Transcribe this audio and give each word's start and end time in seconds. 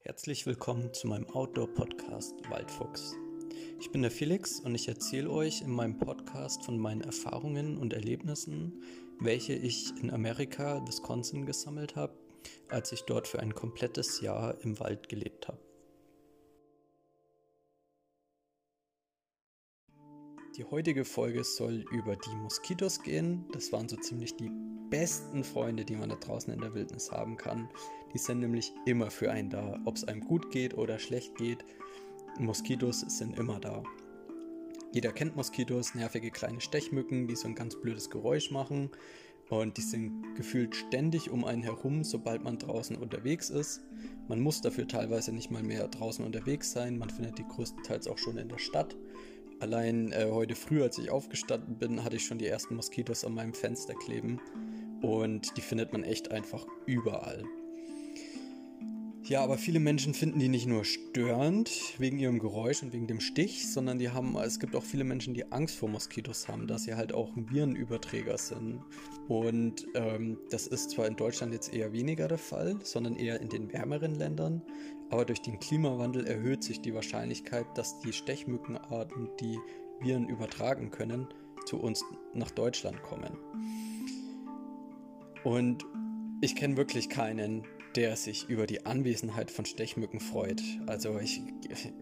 Herzlich 0.00 0.46
willkommen 0.46 0.94
zu 0.94 1.08
meinem 1.08 1.26
Outdoor-Podcast 1.26 2.32
Waldfuchs. 2.48 3.16
Ich 3.80 3.90
bin 3.90 4.00
der 4.00 4.12
Felix 4.12 4.60
und 4.60 4.74
ich 4.76 4.86
erzähle 4.86 5.28
euch 5.28 5.60
in 5.60 5.72
meinem 5.72 5.98
Podcast 5.98 6.64
von 6.64 6.78
meinen 6.78 7.00
Erfahrungen 7.00 7.76
und 7.76 7.92
Erlebnissen, 7.92 8.84
welche 9.18 9.54
ich 9.54 9.90
in 10.00 10.10
Amerika, 10.10 10.86
Wisconsin 10.86 11.46
gesammelt 11.46 11.96
habe, 11.96 12.16
als 12.70 12.92
ich 12.92 13.02
dort 13.02 13.26
für 13.26 13.40
ein 13.40 13.56
komplettes 13.56 14.20
Jahr 14.20 14.58
im 14.62 14.78
Wald 14.78 15.08
gelebt 15.08 15.48
habe. 15.48 15.60
Die 20.56 20.64
heutige 20.64 21.04
Folge 21.04 21.42
soll 21.44 21.84
über 21.90 22.16
die 22.16 22.36
Moskitos 22.36 23.02
gehen. 23.02 23.46
Das 23.52 23.72
waren 23.72 23.88
so 23.88 23.96
ziemlich 23.96 24.36
die 24.36 24.50
besten 24.90 25.44
Freunde, 25.44 25.84
die 25.84 25.96
man 25.96 26.08
da 26.08 26.16
draußen 26.16 26.52
in 26.52 26.60
der 26.60 26.74
Wildnis 26.74 27.10
haben 27.12 27.36
kann. 27.36 27.68
Die 28.14 28.18
sind 28.18 28.40
nämlich 28.40 28.72
immer 28.86 29.10
für 29.10 29.30
einen 29.30 29.50
da, 29.50 29.78
ob 29.84 29.96
es 29.96 30.04
einem 30.04 30.20
gut 30.20 30.50
geht 30.50 30.74
oder 30.74 30.98
schlecht 30.98 31.36
geht. 31.36 31.64
Moskitos 32.38 33.00
sind 33.00 33.38
immer 33.38 33.60
da. 33.60 33.82
Jeder 34.92 35.12
kennt 35.12 35.36
Moskitos, 35.36 35.94
nervige 35.94 36.30
kleine 36.30 36.60
Stechmücken, 36.60 37.28
die 37.28 37.36
so 37.36 37.46
ein 37.46 37.54
ganz 37.54 37.78
blödes 37.80 38.08
Geräusch 38.08 38.50
machen. 38.50 38.90
Und 39.50 39.76
die 39.78 39.82
sind 39.82 40.34
gefühlt 40.34 40.76
ständig 40.76 41.30
um 41.30 41.44
einen 41.44 41.62
herum, 41.62 42.04
sobald 42.04 42.42
man 42.42 42.58
draußen 42.58 42.96
unterwegs 42.96 43.48
ist. 43.48 43.82
Man 44.28 44.40
muss 44.40 44.60
dafür 44.60 44.86
teilweise 44.86 45.32
nicht 45.32 45.50
mal 45.50 45.62
mehr 45.62 45.88
draußen 45.88 46.24
unterwegs 46.24 46.72
sein. 46.72 46.98
Man 46.98 47.10
findet 47.10 47.38
die 47.38 47.46
größtenteils 47.46 48.08
auch 48.08 48.18
schon 48.18 48.36
in 48.36 48.48
der 48.48 48.58
Stadt. 48.58 48.96
Allein 49.60 50.12
äh, 50.12 50.28
heute 50.30 50.54
früh, 50.54 50.82
als 50.82 50.98
ich 50.98 51.10
aufgestanden 51.10 51.78
bin, 51.78 52.04
hatte 52.04 52.16
ich 52.16 52.26
schon 52.26 52.38
die 52.38 52.46
ersten 52.46 52.76
Moskitos 52.76 53.24
an 53.24 53.34
meinem 53.34 53.54
Fenster 53.54 53.94
kleben. 53.94 54.40
Und 55.02 55.56
die 55.56 55.62
findet 55.62 55.92
man 55.92 56.04
echt 56.04 56.30
einfach 56.30 56.66
überall. 56.86 57.44
Ja, 59.28 59.42
aber 59.44 59.58
viele 59.58 59.78
Menschen 59.78 60.14
finden 60.14 60.38
die 60.38 60.48
nicht 60.48 60.66
nur 60.66 60.86
störend 60.86 61.70
wegen 61.98 62.18
ihrem 62.18 62.38
Geräusch 62.38 62.82
und 62.82 62.94
wegen 62.94 63.06
dem 63.06 63.20
Stich, 63.20 63.70
sondern 63.70 63.98
die 63.98 64.08
haben, 64.08 64.34
es 64.38 64.58
gibt 64.58 64.74
auch 64.74 64.82
viele 64.82 65.04
Menschen, 65.04 65.34
die 65.34 65.52
Angst 65.52 65.76
vor 65.76 65.90
Moskitos 65.90 66.48
haben, 66.48 66.66
dass 66.66 66.84
sie 66.84 66.94
halt 66.94 67.12
auch 67.12 67.30
Virenüberträger 67.36 68.38
sind. 68.38 68.80
Und 69.28 69.86
ähm, 69.94 70.38
das 70.48 70.66
ist 70.66 70.92
zwar 70.92 71.06
in 71.06 71.16
Deutschland 71.16 71.52
jetzt 71.52 71.74
eher 71.74 71.92
weniger 71.92 72.26
der 72.26 72.38
Fall, 72.38 72.78
sondern 72.82 73.16
eher 73.16 73.38
in 73.42 73.50
den 73.50 73.70
wärmeren 73.70 74.14
Ländern, 74.14 74.62
aber 75.10 75.26
durch 75.26 75.42
den 75.42 75.58
Klimawandel 75.58 76.26
erhöht 76.26 76.64
sich 76.64 76.80
die 76.80 76.94
Wahrscheinlichkeit, 76.94 77.66
dass 77.74 78.00
die 78.00 78.14
Stechmückenarten, 78.14 79.28
die 79.40 79.58
Viren 80.00 80.26
übertragen 80.30 80.90
können, 80.90 81.28
zu 81.66 81.78
uns 81.78 82.02
nach 82.32 82.50
Deutschland 82.50 83.02
kommen. 83.02 83.36
Und 85.44 85.84
ich 86.40 86.56
kenne 86.56 86.78
wirklich 86.78 87.10
keinen, 87.10 87.66
der 87.98 88.14
sich 88.14 88.48
über 88.48 88.68
die 88.68 88.86
Anwesenheit 88.86 89.50
von 89.50 89.64
Stechmücken 89.64 90.20
freut. 90.20 90.62
Also 90.86 91.18
ich, 91.18 91.42
ich 91.68 91.92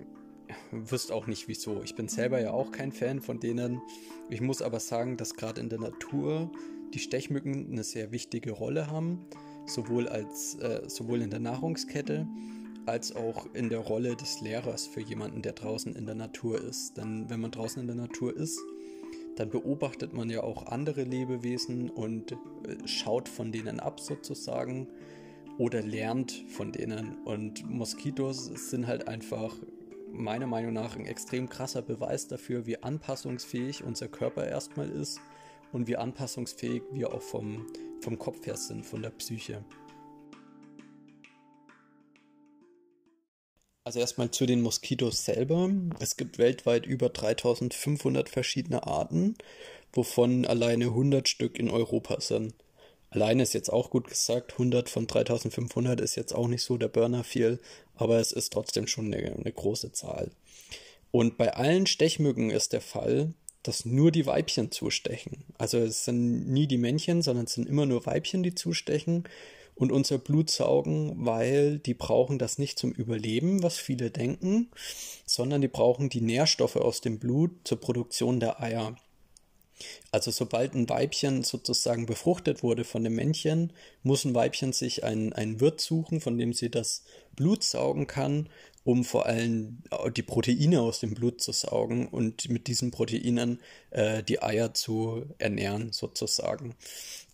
wüsste 0.70 1.14
auch 1.14 1.27
nicht 1.27 1.48
wieso. 1.48 1.83
Ich 1.83 1.94
bin 1.94 2.06
selber 2.06 2.39
ja 2.39 2.50
auch 2.50 2.70
kein 2.70 2.92
Fan 2.92 3.22
von 3.22 3.41
denen. 3.41 3.80
Ich 4.28 4.42
muss 4.42 4.61
aber 4.61 4.78
sagen, 4.78 5.17
dass 5.17 5.36
gerade 5.36 5.58
in 5.58 5.70
der 5.70 5.80
Natur 5.80 6.50
die 6.92 6.98
Stechmücken 6.98 7.72
eine 7.72 7.83
sehr 7.83 8.12
wichtige 8.12 8.52
Rolle 8.52 8.91
haben, 8.91 9.24
sowohl 9.64 10.06
als 10.06 10.56
äh, 10.56 10.83
sowohl 10.86 11.22
in 11.22 11.30
der 11.30 11.41
Nahrungskette 11.41 12.27
als 12.84 13.17
auch 13.17 13.47
in 13.55 13.70
der 13.70 13.78
Rolle 13.78 14.17
des 14.17 14.42
Lehrers 14.42 14.86
für 14.86 15.00
jemanden, 15.00 15.41
der 15.41 15.55
draußen 15.55 15.97
in 15.97 16.05
der 16.05 16.14
Natur 16.14 16.61
ist. 16.61 16.98
Denn 16.98 17.30
wenn 17.30 17.41
man 17.41 17.52
draußen 17.52 17.80
in 17.80 17.86
der 17.86 17.97
Natur 17.97 18.36
ist, 18.36 18.61
dann 19.36 19.48
beobachtet 19.48 20.12
man 20.12 20.28
ja 20.28 20.42
auch 20.42 20.67
andere 20.67 21.05
Lebewesen 21.05 21.89
und 21.89 22.33
äh, 22.33 22.36
schaut 22.84 23.30
von 23.30 23.50
denen 23.50 23.80
ab 23.80 23.98
sozusagen 23.98 24.89
oder 25.58 25.82
lernt 25.82 26.44
von 26.48 26.72
denen. 26.72 27.16
Und 27.24 27.68
Moskitos 27.68 28.46
sind 28.46 28.86
halt 28.86 29.08
einfach 29.08 29.54
meiner 30.12 30.46
Meinung 30.46 30.72
nach 30.72 30.96
ein 30.96 31.06
extrem 31.06 31.48
krasser 31.48 31.82
Beweis 31.82 32.28
dafür, 32.28 32.66
wie 32.66 32.82
anpassungsfähig 32.82 33.84
unser 33.84 34.08
Körper 34.08 34.46
erstmal 34.46 34.88
ist 34.90 35.20
und 35.72 35.89
wie 35.89 35.96
anpassungsfähig 35.96 36.83
wir 36.92 37.12
auch 37.12 37.22
vom, 37.22 37.66
vom 38.00 38.18
Kopf 38.18 38.46
her 38.46 38.56
sind, 38.56 38.84
von 38.84 39.02
der 39.02 39.11
Psyche. 39.11 39.64
Also 43.84 44.00
erstmal 44.00 44.33
zu 44.33 44.46
den 44.46 44.62
Moskitos 44.62 45.24
selber. 45.24 45.70
Es 46.00 46.16
gibt 46.16 46.39
weltweit 46.39 46.86
über 46.86 47.08
3500 47.08 48.28
verschiedene 48.28 48.84
Arten, 48.84 49.36
wovon 49.92 50.45
alleine 50.45 50.86
100 50.86 51.28
Stück 51.28 51.56
in 51.58 51.70
Europa 51.70 52.20
sind. 52.20 52.55
Alleine 53.11 53.42
ist 53.42 53.55
jetzt 53.55 53.72
auch 53.72 53.90
gut 53.90 54.08
gesagt, 54.08 54.52
100 54.52 54.89
von 54.90 55.06
3500 55.06 56.00
ist 56.00 56.17
jetzt 56.17 56.34
auch 56.34 56.48
nicht 56.48 56.62
so 56.62 56.77
der 56.77 56.89
Burner 56.89 57.24
viel, 57.24 57.61
aber 57.94 58.18
es 58.18 58.33
ist 58.33 58.52
trotzdem 58.52 58.86
schon 58.86 59.12
eine, 59.12 59.33
eine 59.33 59.52
große 59.52 59.92
Zahl. 59.92 60.30
Und 61.11 61.39
bei 61.39 61.55
allen 61.55 61.86
Stechmücken 61.86 62.50
ist 62.50 62.72
der 62.72 62.80
Fall, 62.80 63.33
dass 63.62 63.84
nur 63.84 64.12
die 64.12 64.27
Weibchen 64.27 64.70
zustechen. 64.70 65.45
Also 65.58 65.78
es 65.78 66.05
sind 66.05 66.48
nie 66.48 66.66
die 66.66 66.78
Männchen, 66.78 67.22
sondern 67.22 67.46
es 67.46 67.55
sind 67.55 67.68
immer 67.68 67.86
nur 67.86 68.06
Weibchen, 68.06 68.42
die 68.42 68.55
zustechen 68.55 69.24
und 69.74 69.92
unser 69.92 70.18
Blut 70.18 70.50
saugen, 70.50 71.12
weil 71.24 71.78
die 71.78 71.95
brauchen 71.95 72.39
das 72.39 72.58
nicht 72.58 72.78
zum 72.78 72.92
Überleben, 72.92 73.62
was 73.62 73.78
viele 73.78 74.11
denken, 74.11 74.70
sondern 75.27 75.61
die 75.61 75.68
brauchen 75.68 76.08
die 76.08 76.20
Nährstoffe 76.22 76.77
aus 76.77 77.00
dem 77.00 77.18
Blut 77.18 77.50
zur 77.64 77.80
Produktion 77.80 78.40
der 78.40 78.61
Eier. 78.61 78.96
Also 80.11 80.31
sobald 80.31 80.75
ein 80.75 80.89
Weibchen 80.89 81.42
sozusagen 81.42 82.07
befruchtet 82.07 82.63
wurde 82.63 82.85
von 82.85 83.05
dem 83.05 83.14
Männchen, 83.14 83.73
muss 84.03 84.25
ein 84.25 84.35
Weibchen 84.35 84.73
sich 84.73 85.05
einen, 85.05 85.61
Wirt 85.61 85.81
suchen, 85.81 86.20
von 86.20 86.39
dem 86.39 86.53
sie 86.53 86.70
das 86.70 87.05
Blut 87.35 87.63
saugen 87.63 88.07
kann, 88.07 88.48
um 88.85 89.05
vor 89.05 89.27
allem 89.27 89.83
die 90.17 90.23
Proteine 90.23 90.81
aus 90.81 91.01
dem 91.01 91.14
Blut 91.14 91.41
zu 91.41 91.53
saugen 91.53 92.07
und 92.09 92.48
mit 92.48 92.69
diesen 92.69 92.92
Proteinen 92.92 93.61
äh, 93.91 94.23
die 94.23 94.42
Eier 94.42 94.75
zu 94.75 95.27
ernähren 95.39 95.93
sozusagen. 95.93 96.75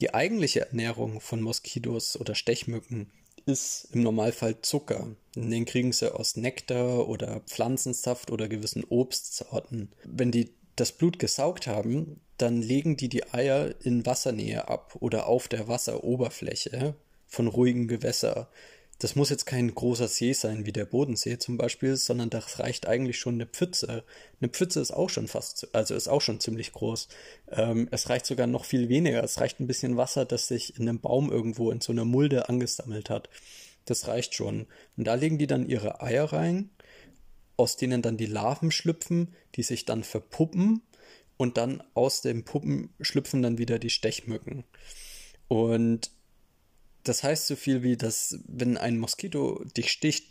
Die 0.01 0.15
eigentliche 0.15 0.67
Ernährung 0.67 1.21
von 1.21 1.43
Moskitos 1.43 2.19
oder 2.19 2.35
Stechmücken 2.35 3.13
ist 3.45 3.89
im 3.93 4.03
Normalfall 4.03 4.61
Zucker. 4.63 5.09
Den 5.35 5.65
kriegen 5.65 5.93
sie 5.93 6.15
aus 6.15 6.37
Nektar 6.37 7.09
oder 7.09 7.41
Pflanzensaft 7.41 8.31
oder 8.31 8.49
gewissen 8.49 8.85
Obstsorten. 8.85 9.91
Wenn 10.05 10.31
die 10.31 10.55
das 10.77 10.93
Blut 10.93 11.19
gesaugt 11.19 11.66
haben, 11.66 12.21
dann 12.38 12.60
legen 12.60 12.97
die 12.97 13.09
die 13.09 13.33
Eier 13.33 13.75
in 13.83 14.05
Wassernähe 14.05 14.69
ab 14.69 14.97
oder 15.00 15.27
auf 15.27 15.49
der 15.49 15.69
Wasseroberfläche 15.69 16.94
von 17.27 17.47
ruhigen 17.47 17.88
Gewässer. 17.88 18.49
Das 18.99 19.16
muss 19.16 19.31
jetzt 19.31 19.47
kein 19.47 19.75
großer 19.75 20.06
See 20.06 20.32
sein 20.32 20.65
wie 20.65 20.72
der 20.72 20.84
Bodensee 20.84 21.37
zum 21.38 21.56
Beispiel, 21.56 21.97
sondern 21.97 22.31
das 22.31 22.61
reicht 22.61 22.87
eigentlich 22.87 23.19
schon 23.19 23.34
eine 23.34 23.47
Pfütze. 23.47 24.05
Eine 24.41 24.49
Pfütze 24.49 24.81
ist 24.81 24.93
auch 24.93 25.11
schon 25.11 25.27
fast, 25.27 25.75
also 25.75 25.94
ist 25.94 26.06
auch 26.06 26.21
schon 26.21 26.38
ziemlich 26.38 26.72
groß. 26.72 27.09
Ähm, 27.50 27.88
es 27.91 28.09
reicht 28.09 28.27
sogar 28.27 28.47
noch 28.47 28.65
viel 28.65 28.88
weniger. 28.88 29.22
Es 29.25 29.41
reicht 29.41 29.59
ein 29.59 29.66
bisschen 29.66 29.97
Wasser, 29.97 30.25
das 30.25 30.47
sich 30.47 30.78
in 30.78 30.88
einem 30.88 31.00
Baum 31.00 31.32
irgendwo 31.32 31.72
in 31.72 31.81
so 31.81 31.91
einer 31.91 32.05
Mulde 32.05 32.49
angesammelt 32.49 33.11
hat. 33.11 33.28
Das 33.87 34.06
reicht 34.06 34.34
schon. 34.34 34.66
Und 34.97 35.05
da 35.09 35.15
legen 35.15 35.38
die 35.38 35.49
dann 35.49 35.69
ihre 35.69 36.00
Eier 36.00 36.32
rein 36.32 36.71
aus 37.62 37.77
denen 37.77 38.03
dann 38.03 38.17
die 38.17 38.27
Larven 38.27 38.73
schlüpfen, 38.73 39.33
die 39.55 39.62
sich 39.62 39.84
dann 39.84 40.03
verpuppen 40.03 40.83
und 41.37 41.59
dann 41.59 41.81
aus 41.95 42.21
den 42.21 42.45
Puppen 42.45 42.93
schlüpfen 43.00 43.41
dann 43.41 43.56
wieder 43.56 43.78
die 43.78 43.89
Stechmücken. 43.89 44.65
Und 45.47 46.11
das 47.05 47.23
heißt 47.23 47.47
so 47.47 47.55
viel 47.55 47.84
wie, 47.84 47.97
dass 47.97 48.41
wenn 48.49 48.77
ein 48.77 48.99
Moskito 48.99 49.62
dich 49.77 49.93
sticht, 49.93 50.27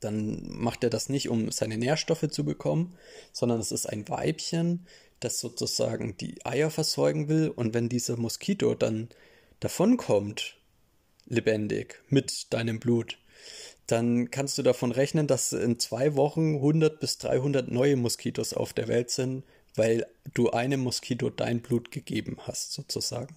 dann 0.00 0.48
macht 0.48 0.82
er 0.82 0.88
das 0.88 1.10
nicht, 1.10 1.28
um 1.28 1.50
seine 1.50 1.76
Nährstoffe 1.76 2.28
zu 2.30 2.42
bekommen, 2.42 2.96
sondern 3.34 3.60
es 3.60 3.70
ist 3.70 3.84
ein 3.84 4.08
Weibchen, 4.08 4.86
das 5.20 5.40
sozusagen 5.40 6.16
die 6.16 6.42
Eier 6.46 6.70
versorgen 6.70 7.28
will. 7.28 7.50
Und 7.50 7.74
wenn 7.74 7.90
dieser 7.90 8.16
Moskito 8.16 8.74
dann 8.74 9.10
davonkommt, 9.60 10.56
lebendig, 11.26 12.02
mit 12.08 12.46
deinem 12.50 12.80
Blut, 12.80 13.18
dann 13.86 14.30
kannst 14.30 14.56
du 14.58 14.62
davon 14.62 14.92
rechnen, 14.92 15.26
dass 15.26 15.52
in 15.52 15.78
zwei 15.78 16.14
Wochen 16.16 16.56
100 16.56 17.00
bis 17.00 17.18
300 17.18 17.70
neue 17.70 17.96
Moskitos 17.96 18.54
auf 18.54 18.72
der 18.72 18.88
Welt 18.88 19.10
sind, 19.10 19.44
weil 19.74 20.06
du 20.32 20.50
einem 20.50 20.80
Moskito 20.80 21.30
dein 21.30 21.60
Blut 21.60 21.90
gegeben 21.90 22.38
hast, 22.42 22.72
sozusagen. 22.72 23.36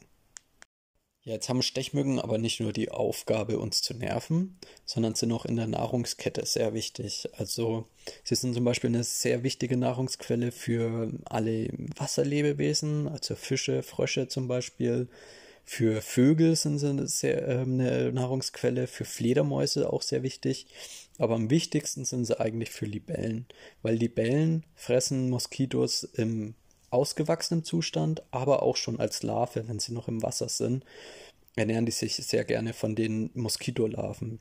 Ja, 1.28 1.34
jetzt 1.34 1.50
haben 1.50 1.62
Stechmücken 1.62 2.22
aber 2.22 2.38
nicht 2.38 2.62
nur 2.62 2.72
die 2.72 2.90
Aufgabe, 2.90 3.60
uns 3.60 3.82
zu 3.82 3.94
nerven, 3.94 4.58
sondern 4.86 5.14
sind 5.14 5.34
auch 5.34 5.44
in 5.44 5.58
der 5.58 5.68
Nahrungskette 5.68 6.46
sehr 6.46 6.74
wichtig. 6.74 7.28
Also 7.34 7.86
sie 8.24 8.36
sind 8.36 8.54
zum 8.54 8.64
Beispiel 8.64 8.90
eine 8.90 9.04
sehr 9.04 9.44
wichtige 9.44 9.76
Nahrungsquelle 9.76 10.54
für 10.54 11.12
alle 11.26 11.68
Wasserlebewesen, 11.98 13.10
also 13.10 13.36
Fische, 13.36 13.84
Frösche 13.84 14.30
zum 14.30 14.48
Beispiel, 14.48 15.10
für 15.70 16.02
Vögel 16.02 16.56
sind 16.56 16.80
sie 16.80 16.90
eine, 16.90 17.08
sehr, 17.08 17.46
äh, 17.46 17.60
eine 17.60 18.14
Nahrungsquelle, 18.14 18.88
für 18.88 19.04
Fledermäuse 19.04 19.92
auch 19.92 20.02
sehr 20.02 20.24
wichtig. 20.24 20.66
Aber 21.20 21.36
am 21.36 21.50
wichtigsten 21.50 22.06
sind 22.06 22.24
sie 22.24 22.40
eigentlich 22.40 22.70
für 22.70 22.86
Libellen, 22.86 23.46
weil 23.82 23.96
Libellen 23.96 24.66
fressen 24.76 25.30
Moskitos 25.30 26.04
im 26.04 26.56
ausgewachsenen 26.90 27.66
Zustand, 27.66 28.24
aber 28.32 28.64
auch 28.64 28.78
schon 28.78 29.02
als 29.02 29.24
Larve, 29.24 29.68
wenn 29.68 29.80
sie 29.80 29.92
noch 29.92 30.08
im 30.08 30.24
Wasser 30.24 30.48
sind, 30.48 30.86
ernähren 31.58 31.86
die 31.86 31.92
sich 31.92 32.16
sehr 32.16 32.46
gerne 32.46 32.72
von 32.72 32.96
den 32.96 33.30
Moskitolarven. 33.34 34.40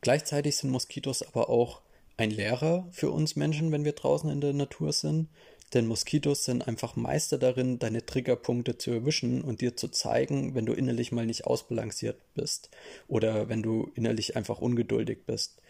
Gleichzeitig 0.00 0.56
sind 0.56 0.70
Moskitos 0.70 1.22
aber 1.22 1.50
auch 1.50 1.82
ein 2.16 2.30
Lehrer 2.30 2.88
für 2.90 3.10
uns 3.10 3.36
Menschen, 3.36 3.70
wenn 3.70 3.84
wir 3.84 3.92
draußen 3.92 4.30
in 4.30 4.40
der 4.40 4.54
Natur 4.54 4.94
sind. 4.94 5.28
Denn 5.72 5.86
Moskitos 5.86 6.44
sind 6.44 6.66
einfach 6.66 6.96
Meister 6.96 7.38
darin, 7.38 7.78
deine 7.78 8.04
Triggerpunkte 8.04 8.76
zu 8.76 8.90
erwischen 8.90 9.42
und 9.42 9.60
dir 9.60 9.76
zu 9.76 9.88
zeigen, 9.88 10.54
wenn 10.54 10.66
du 10.66 10.72
innerlich 10.72 11.12
mal 11.12 11.26
nicht 11.26 11.46
ausbalanciert 11.46 12.18
bist 12.34 12.70
oder 13.06 13.48
wenn 13.48 13.62
du 13.62 13.92
innerlich 13.94 14.36
einfach 14.36 14.58
ungeduldig 14.58 15.26
bist. 15.26 15.60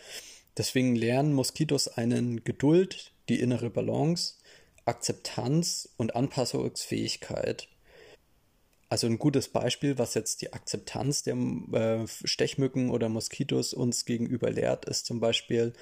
Deswegen 0.57 0.97
lernen 0.97 1.35
Moskitos 1.35 1.89
einen 1.89 2.45
Geduld, 2.45 3.13
die 3.29 3.41
innere 3.41 3.71
Balance, 3.71 4.35
Akzeptanz 4.85 5.89
und 5.97 6.17
Anpassungsfähigkeit. 6.17 7.69
Also 8.91 9.07
ein 9.07 9.21
gutes 9.21 9.47
Beispiel, 9.47 9.99
was 9.99 10.15
jetzt 10.15 10.43
die 10.43 10.53
Akzeptanz 10.53 11.23
der 11.23 11.37
äh, 11.37 12.09
Stechmücken 12.09 12.91
oder 12.91 13.09
Moskitos 13.09 13.73
uns 13.73 14.05
gegenüber 14.05 14.51
lehrt, 14.51 14.85
ist 14.85 15.07
zum 15.07 15.21
Beispiel, 15.21 15.73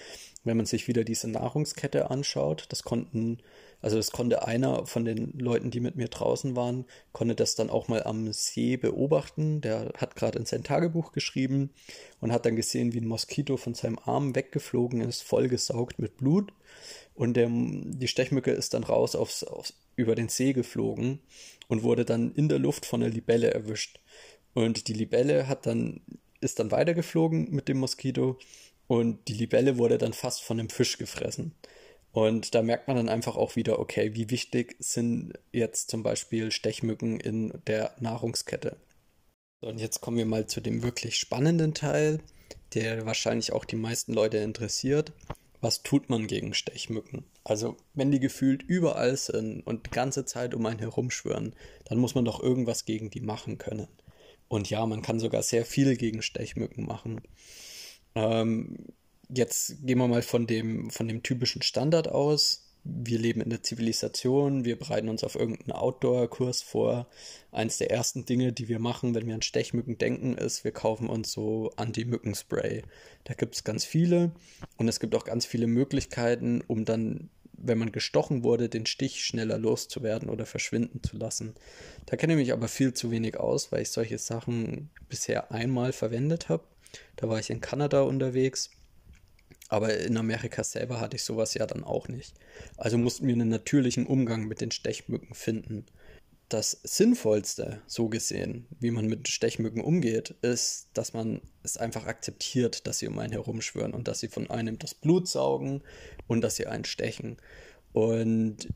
wenn 0.45 0.59
man 0.59 0.67
sich 0.67 0.89
wieder 0.89 1.05
diese 1.05 1.27
Nahrungskette 1.27 2.11
anschaut. 2.11 2.67
Das 2.69 2.83
konnten, 2.83 3.39
also 3.81 3.97
das 3.97 4.11
konnte 4.11 4.47
einer 4.47 4.85
von 4.85 5.07
den 5.07 5.33
Leuten, 5.39 5.71
die 5.71 5.81
mit 5.81 5.97
mir 5.97 6.09
draußen 6.09 6.55
waren, 6.55 6.85
konnte 7.13 7.35
das 7.35 7.55
dann 7.55 7.71
auch 7.71 7.89
mal 7.89 8.03
am 8.03 8.31
See 8.35 8.77
beobachten. 8.77 9.63
Der 9.63 9.91
hat 9.97 10.15
gerade 10.15 10.39
in 10.39 10.45
sein 10.45 10.63
Tagebuch 10.63 11.13
geschrieben 11.13 11.71
und 12.21 12.31
hat 12.31 12.45
dann 12.45 12.57
gesehen, 12.57 12.93
wie 12.93 13.01
ein 13.01 13.09
Moskito 13.09 13.57
von 13.57 13.73
seinem 13.73 13.99
Arm 13.99 14.35
weggeflogen 14.35 15.01
ist, 15.01 15.23
vollgesaugt 15.23 15.99
mit 15.99 16.19
Blut. 16.19 16.53
Und 17.15 17.39
der, 17.39 17.49
die 17.51 18.07
Stechmücke 18.07 18.51
ist 18.51 18.75
dann 18.75 18.85
raus 18.85 19.17
aufs, 19.17 19.45
aufs, 19.45 19.73
über 19.99 20.15
den 20.15 20.29
See 20.29 20.53
geflogen 20.53 21.21
und 21.69 21.83
wurde 21.83 22.05
dann 22.05 22.33
in 22.35 22.49
der 22.49 22.59
Luft 22.59 22.87
von 22.87 23.03
einer 23.03 23.13
Libelle 23.13 23.53
erwischt. 23.53 24.01
Und 24.55 24.89
die 24.89 24.95
Libelle 24.95 25.49
hat 25.49 25.67
dann, 25.67 26.01
ist 26.41 26.59
dann 26.59 26.71
weitergeflogen 26.71 27.51
mit 27.51 27.69
dem 27.69 27.79
Moskito 27.79 28.39
und 28.87 29.29
die 29.29 29.35
Libelle 29.35 29.77
wurde 29.77 29.99
dann 29.99 30.13
fast 30.13 30.43
von 30.43 30.59
einem 30.59 30.71
Fisch 30.71 30.99
gefressen. 30.99 31.55
Und 32.13 32.55
da 32.55 32.63
merkt 32.63 32.89
man 32.89 32.97
dann 32.97 33.09
einfach 33.09 33.37
auch 33.37 33.55
wieder, 33.55 33.79
okay, 33.79 34.15
wie 34.15 34.31
wichtig 34.31 34.77
sind 34.79 35.35
jetzt 35.53 35.91
zum 35.91 36.03
Beispiel 36.03 36.51
Stechmücken 36.51 37.21
in 37.21 37.53
der 37.67 37.95
Nahrungskette. 38.01 38.77
Und 39.61 39.79
jetzt 39.79 40.01
kommen 40.01 40.17
wir 40.17 40.27
mal 40.27 40.47
zu 40.47 40.61
dem 40.61 40.83
wirklich 40.83 41.17
spannenden 41.17 41.75
Teil, 41.75 42.21
der 42.75 43.05
wahrscheinlich 43.05 43.53
auch 43.53 43.65
die 43.65 43.77
meisten 43.77 44.15
Leute 44.15 44.39
interessiert 44.39 45.13
was 45.61 45.83
tut 45.83 46.09
man 46.09 46.27
gegen 46.27 46.55
Stechmücken? 46.55 47.25
Also, 47.49 47.79
wenn 47.95 48.11
die 48.11 48.21
gefühlt 48.21 48.63
überall 48.63 49.17
sind 49.17 49.63
und 49.63 49.87
die 49.87 49.91
ganze 49.91 50.27
Zeit 50.27 50.55
um 50.55 50.67
einen 50.67 50.81
herumschwören, 50.81 51.57
dann 51.87 51.97
muss 51.97 52.15
man 52.15 52.27
doch 52.27 52.43
irgendwas 52.43 52.85
gegen 52.85 53.09
die 53.09 53.23
machen 53.23 53.57
können. 53.57 53.89
Und 54.49 54.69
ja, 54.69 54.85
man 54.85 55.01
kann 55.01 55.19
sogar 55.19 55.43
sehr 55.43 55.65
viel 55.65 55.97
gegen 55.97 56.21
Stechmücken 56.21 56.85
machen. 56.85 57.23
Ähm, 58.15 58.89
jetzt 59.31 59.79
gehen 59.87 59.97
wir 59.97 60.09
mal 60.09 60.21
von 60.21 60.47
dem, 60.47 60.91
von 60.91 61.09
dem 61.09 61.23
typischen 61.23 61.63
Standard 61.63 62.09
aus 62.09 62.69
wir 62.85 63.19
leben 63.19 63.41
in 63.41 63.51
der 63.51 63.63
Zivilisation, 63.63 64.65
wir 64.65 64.79
bereiten 64.79 65.09
uns 65.09 65.25
auf 65.25 65.35
irgendeinen 65.35 65.73
Outdoor-Kurs 65.73 66.63
vor. 66.63 67.09
Eins 67.51 67.79
der 67.79 67.91
ersten 67.91 68.25
Dinge, 68.25 68.53
die 68.53 68.69
wir 68.69 68.79
machen, 68.79 69.15
wenn 69.15 69.27
wir 69.27 69.35
an 69.35 69.43
Stechmücken 69.43 69.99
denken, 69.99 70.35
ist, 70.35 70.65
wir 70.65 70.73
kaufen 70.73 71.09
uns 71.09 71.33
so 71.33 71.71
Anti-Mückenspray. 71.77 72.83
Da 73.25 73.35
gibt 73.35 73.57
es 73.57 73.65
ganz 73.65 73.85
viele 73.85 74.33
und 74.77 74.89
es 74.89 75.01
gibt 75.01 75.15
auch 75.15 75.25
ganz 75.25 75.45
viele 75.45 75.67
Möglichkeiten, 75.67 76.63
um 76.67 76.85
dann, 76.85 77.31
wenn 77.59 77.79
man 77.79 77.93
gestochen 77.93 78.43
wurde, 78.43 78.69
den 78.69 78.87
Stich 78.87 79.25
schneller 79.25 79.59
loszuwerden 79.59 80.31
oder 80.31 80.47
verschwinden 80.47 81.03
zu 81.03 81.17
lassen. 81.17 81.55
Da 82.07 82.17
kenne 82.17 82.35
ich 82.35 82.39
mich 82.39 82.53
aber 82.53 82.69
viel 82.69 82.95
zu 82.95 83.11
wenig 83.11 83.39
aus, 83.39 83.73
weil 83.73 83.83
ich 83.83 83.91
solche 83.91 84.19
Sachen 84.19 84.91
bisher 85.09 85.53
einmal 85.53 85.93
verwendet 85.93 86.49
habe. 86.49 86.65
Da 87.17 87.29
war 87.29 87.39
ich 87.39 87.51
in 87.51 87.61
Kanada 87.61 88.03
unterwegs 88.03 88.71
aber 89.69 89.99
in 89.99 90.17
Amerika 90.17 90.65
selber 90.65 91.01
hatte 91.01 91.17
ich 91.17 91.25
sowas 91.25 91.55
ja 91.55 91.67
dann 91.67 91.85
auch 91.85 92.09
nicht. 92.09 92.35
Also 92.77 92.97
mussten 92.97 93.27
wir 93.27 93.35
einen 93.35 93.51
natürlichen 93.51 94.07
Umgang 94.07 94.49
mit 94.49 94.61
den 94.61 94.71
Stechmücken 94.71 95.35
finden. 95.35 95.85
Das 96.49 96.81
Sinnvollste, 96.83 97.83
so 97.87 98.09
gesehen, 98.09 98.67
wie 98.81 98.91
man 98.91 99.07
mit 99.07 99.29
Stechmücken 99.29 99.83
umgeht, 99.83 100.31
ist, 100.41 100.89
dass 100.95 101.13
man 101.13 101.43
es 101.63 101.77
einfach 101.77 102.07
akzeptiert, 102.07 102.87
dass 102.87 102.99
sie 102.99 103.09
um 103.09 103.19
einen 103.19 103.33
herumschwören 103.33 103.93
und 103.93 104.09
dass 104.09 104.21
sie 104.21 104.29
von 104.29 104.49
einem 104.51 104.79
das 104.79 104.95
Blut 104.95 105.29
saugen 105.29 105.83
und 106.27 106.41
dass 106.41 106.57
sie 106.57 106.67
einen 106.67 106.87
stechen. 106.87 107.37
Und 107.93 108.69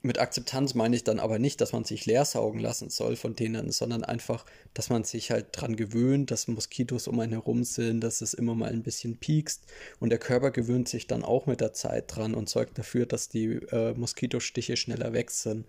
mit 0.00 0.20
Akzeptanz 0.20 0.74
meine 0.74 0.94
ich 0.94 1.02
dann 1.02 1.18
aber 1.18 1.40
nicht, 1.40 1.60
dass 1.60 1.72
man 1.72 1.84
sich 1.84 2.06
leer 2.06 2.24
saugen 2.24 2.60
lassen 2.60 2.88
soll 2.88 3.16
von 3.16 3.34
denen, 3.34 3.72
sondern 3.72 4.04
einfach, 4.04 4.44
dass 4.72 4.90
man 4.90 5.02
sich 5.02 5.32
halt 5.32 5.48
dran 5.50 5.74
gewöhnt, 5.74 6.30
dass 6.30 6.46
Moskitos 6.46 7.08
um 7.08 7.18
einen 7.18 7.32
herum 7.32 7.64
sind, 7.64 8.00
dass 8.00 8.20
es 8.20 8.32
immer 8.32 8.54
mal 8.54 8.70
ein 8.70 8.84
bisschen 8.84 9.16
piekst 9.16 9.64
und 9.98 10.10
der 10.10 10.20
Körper 10.20 10.52
gewöhnt 10.52 10.88
sich 10.88 11.08
dann 11.08 11.24
auch 11.24 11.46
mit 11.46 11.60
der 11.60 11.72
Zeit 11.72 12.14
dran 12.14 12.34
und 12.34 12.48
sorgt 12.48 12.78
dafür, 12.78 13.06
dass 13.06 13.28
die 13.28 13.46
äh, 13.46 13.92
Moskitostiche 13.94 14.76
schneller 14.76 15.12
weg 15.12 15.32
sind. 15.32 15.66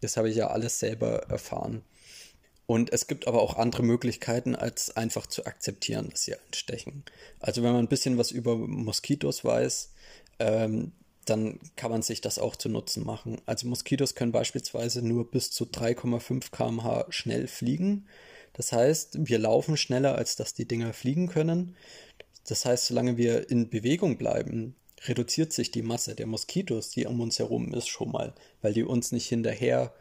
Das 0.00 0.16
habe 0.16 0.30
ich 0.30 0.36
ja 0.36 0.48
alles 0.48 0.78
selber 0.78 1.24
erfahren. 1.28 1.82
Und 2.66 2.92
es 2.92 3.06
gibt 3.06 3.26
aber 3.26 3.40
auch 3.40 3.56
andere 3.56 3.82
Möglichkeiten, 3.82 4.54
als 4.54 4.94
einfach 4.94 5.26
zu 5.26 5.46
akzeptieren, 5.46 6.10
dass 6.10 6.24
sie 6.24 6.34
einstechen. 6.34 7.02
Also 7.40 7.62
wenn 7.62 7.72
man 7.72 7.84
ein 7.84 7.88
bisschen 7.88 8.18
was 8.18 8.30
über 8.30 8.56
Moskitos 8.56 9.42
weiß, 9.42 9.94
ähm, 10.38 10.92
dann 11.24 11.60
kann 11.76 11.90
man 11.90 12.02
sich 12.02 12.20
das 12.20 12.38
auch 12.38 12.56
zu 12.56 12.68
Nutzen 12.68 13.04
machen. 13.04 13.40
Also 13.46 13.66
Moskitos 13.66 14.14
können 14.14 14.32
beispielsweise 14.32 15.00
nur 15.00 15.30
bis 15.30 15.50
zu 15.50 15.64
3,5 15.64 16.50
km/h 16.50 17.06
schnell 17.10 17.48
fliegen. 17.48 18.06
Das 18.52 18.72
heißt, 18.72 19.26
wir 19.26 19.38
laufen 19.38 19.76
schneller, 19.76 20.16
als 20.16 20.36
dass 20.36 20.54
die 20.54 20.66
Dinger 20.66 20.92
fliegen 20.92 21.28
können. 21.28 21.76
Das 22.46 22.64
heißt, 22.64 22.86
solange 22.86 23.16
wir 23.16 23.50
in 23.50 23.70
Bewegung 23.70 24.18
bleiben, 24.18 24.74
reduziert 25.06 25.52
sich 25.52 25.70
die 25.70 25.82
Masse 25.82 26.14
der 26.14 26.26
Moskitos, 26.26 26.90
die 26.90 27.06
um 27.06 27.20
uns 27.20 27.38
herum 27.38 27.72
ist, 27.74 27.88
schon 27.88 28.10
mal, 28.10 28.34
weil 28.62 28.72
die 28.72 28.84
uns 28.84 29.12
nicht 29.12 29.28
hinterher 29.28 29.92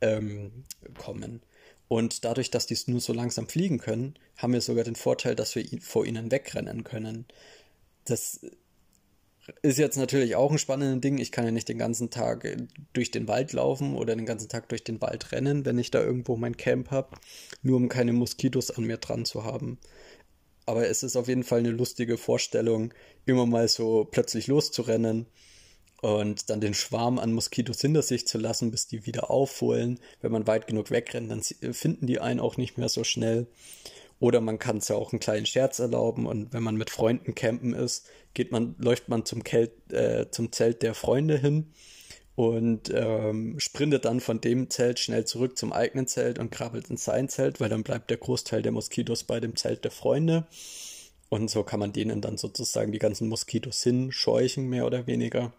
ähm, 0.00 0.64
kommen. 0.98 1.42
Und 1.88 2.24
dadurch, 2.24 2.50
dass 2.50 2.66
die 2.66 2.78
nur 2.86 3.00
so 3.00 3.12
langsam 3.12 3.48
fliegen 3.48 3.78
können, 3.78 4.14
haben 4.36 4.52
wir 4.52 4.60
sogar 4.60 4.84
den 4.84 4.96
Vorteil, 4.96 5.34
dass 5.34 5.54
wir 5.54 5.64
vor 5.80 6.06
ihnen 6.06 6.30
wegrennen 6.30 6.84
können. 6.84 7.26
Das 8.04 8.40
ist 9.62 9.78
jetzt 9.78 9.96
natürlich 9.96 10.36
auch 10.36 10.52
ein 10.52 10.58
spannendes 10.58 11.00
Ding. 11.00 11.18
Ich 11.18 11.32
kann 11.32 11.44
ja 11.44 11.50
nicht 11.50 11.68
den 11.68 11.78
ganzen 11.78 12.10
Tag 12.10 12.46
durch 12.92 13.10
den 13.10 13.26
Wald 13.28 13.52
laufen 13.52 13.94
oder 13.94 14.14
den 14.14 14.26
ganzen 14.26 14.48
Tag 14.48 14.68
durch 14.68 14.84
den 14.84 15.00
Wald 15.00 15.32
rennen, 15.32 15.64
wenn 15.64 15.78
ich 15.78 15.90
da 15.90 16.00
irgendwo 16.00 16.36
mein 16.36 16.56
Camp 16.56 16.90
habe, 16.90 17.16
nur 17.62 17.76
um 17.76 17.88
keine 17.88 18.12
Moskitos 18.12 18.70
an 18.70 18.84
mir 18.84 18.98
dran 18.98 19.24
zu 19.24 19.44
haben. 19.44 19.78
Aber 20.66 20.86
es 20.88 21.02
ist 21.02 21.16
auf 21.16 21.28
jeden 21.28 21.44
Fall 21.44 21.60
eine 21.60 21.70
lustige 21.70 22.16
Vorstellung, 22.16 22.92
immer 23.26 23.46
mal 23.46 23.68
so 23.68 24.06
plötzlich 24.10 24.46
loszurennen 24.46 25.26
und 26.02 26.50
dann 26.50 26.60
den 26.60 26.74
Schwarm 26.74 27.18
an 27.18 27.32
Moskitos 27.32 27.80
hinter 27.80 28.02
sich 28.02 28.26
zu 28.26 28.38
lassen, 28.38 28.70
bis 28.70 28.86
die 28.86 29.06
wieder 29.06 29.30
aufholen. 29.30 30.00
Wenn 30.20 30.32
man 30.32 30.46
weit 30.46 30.66
genug 30.66 30.90
wegrennt, 30.90 31.30
dann 31.30 31.42
finden 31.74 32.06
die 32.06 32.20
einen 32.20 32.40
auch 32.40 32.56
nicht 32.56 32.78
mehr 32.78 32.88
so 32.88 33.04
schnell. 33.04 33.46
Oder 34.18 34.40
man 34.40 34.58
kann 34.58 34.76
es 34.76 34.88
ja 34.88 34.96
auch 34.96 35.12
einen 35.12 35.20
kleinen 35.20 35.46
Scherz 35.46 35.80
erlauben 35.80 36.26
und 36.26 36.52
wenn 36.52 36.62
man 36.62 36.76
mit 36.76 36.90
Freunden 36.90 37.34
campen 37.34 37.74
ist, 37.74 38.06
geht 38.34 38.52
man, 38.52 38.76
läuft 38.78 39.08
man 39.08 39.24
zum, 39.24 39.42
Kel 39.42 39.72
äh, 39.90 40.26
zum 40.30 40.52
Zelt 40.52 40.82
der 40.82 40.94
Freunde 40.94 41.38
hin 41.38 41.72
und 42.34 42.90
ähm, 42.94 43.60
sprintet 43.60 44.04
dann 44.04 44.20
von 44.20 44.40
dem 44.40 44.70
Zelt 44.70 44.98
schnell 44.98 45.24
zurück 45.24 45.58
zum 45.58 45.72
eigenen 45.72 46.06
Zelt 46.06 46.38
und 46.38 46.50
krabbelt 46.50 46.88
in 46.88 46.96
sein 46.96 47.28
Zelt, 47.28 47.60
weil 47.60 47.68
dann 47.68 47.82
bleibt 47.82 48.10
der 48.10 48.16
Großteil 48.16 48.62
der 48.62 48.72
Moskitos 48.72 49.24
bei 49.24 49.40
dem 49.40 49.56
Zelt 49.56 49.84
der 49.84 49.90
Freunde. 49.90 50.46
Und 51.28 51.50
so 51.50 51.62
kann 51.62 51.80
man 51.80 51.92
denen 51.92 52.20
dann 52.20 52.36
sozusagen 52.36 52.92
die 52.92 52.98
ganzen 52.98 53.28
Moskitos 53.28 53.82
hinscheuchen, 53.82 54.68
mehr 54.68 54.86
oder 54.86 55.06
weniger. 55.06 55.52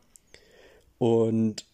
Und 0.98 1.66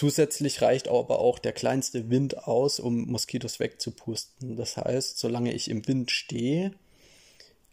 Zusätzlich 0.00 0.62
reicht 0.62 0.88
aber 0.88 1.18
auch 1.18 1.38
der 1.38 1.52
kleinste 1.52 2.08
Wind 2.08 2.46
aus, 2.48 2.80
um 2.80 3.04
Moskitos 3.10 3.60
wegzupusten. 3.60 4.56
Das 4.56 4.78
heißt, 4.78 5.18
solange 5.18 5.52
ich 5.52 5.68
im 5.68 5.86
Wind 5.86 6.10
stehe, 6.10 6.72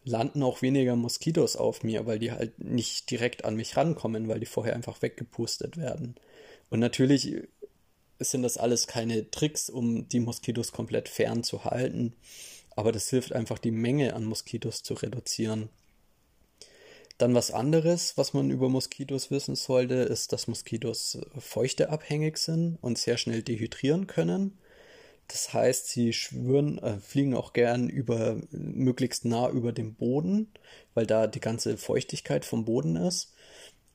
landen 0.07 0.41
auch 0.43 0.61
weniger 0.61 0.95
Moskitos 0.95 1.55
auf 1.55 1.83
mir, 1.83 2.05
weil 2.05 2.19
die 2.19 2.31
halt 2.31 2.59
nicht 2.59 3.11
direkt 3.11 3.45
an 3.45 3.55
mich 3.55 3.77
rankommen, 3.77 4.27
weil 4.27 4.39
die 4.39 4.45
vorher 4.45 4.75
einfach 4.75 5.01
weggepustet 5.01 5.77
werden. 5.77 6.15
Und 6.69 6.79
natürlich 6.79 7.43
sind 8.19 8.43
das 8.43 8.57
alles 8.57 8.87
keine 8.87 9.29
Tricks, 9.29 9.69
um 9.69 10.09
die 10.09 10.19
Moskitos 10.19 10.71
komplett 10.71 11.09
fern 11.09 11.43
zu 11.43 11.65
halten, 11.65 12.13
aber 12.75 12.91
das 12.91 13.09
hilft 13.09 13.33
einfach, 13.33 13.59
die 13.59 13.71
Menge 13.71 14.13
an 14.13 14.25
Moskitos 14.25 14.83
zu 14.83 14.93
reduzieren. 14.93 15.69
Dann 17.17 17.33
was 17.33 17.49
anderes, 17.49 18.15
was 18.15 18.33
man 18.33 18.51
über 18.51 18.69
Moskitos 18.69 19.31
wissen 19.31 19.55
sollte, 19.55 19.95
ist, 19.95 20.33
dass 20.33 20.47
Moskitos 20.47 21.17
feuchteabhängig 21.39 22.37
sind 22.37 22.77
und 22.81 22.99
sehr 22.99 23.17
schnell 23.17 23.41
dehydrieren 23.41 24.05
können. 24.05 24.59
Das 25.27 25.53
heißt, 25.53 25.89
sie 25.89 26.13
schwören, 26.13 26.77
äh, 26.79 26.99
fliegen 26.99 27.35
auch 27.35 27.53
gern 27.53 27.89
über, 27.89 28.41
möglichst 28.51 29.25
nah 29.25 29.49
über 29.49 29.73
dem 29.73 29.95
Boden, 29.95 30.51
weil 30.93 31.05
da 31.05 31.27
die 31.27 31.41
ganze 31.41 31.77
Feuchtigkeit 31.77 32.45
vom 32.45 32.65
Boden 32.65 32.95
ist. 32.95 33.33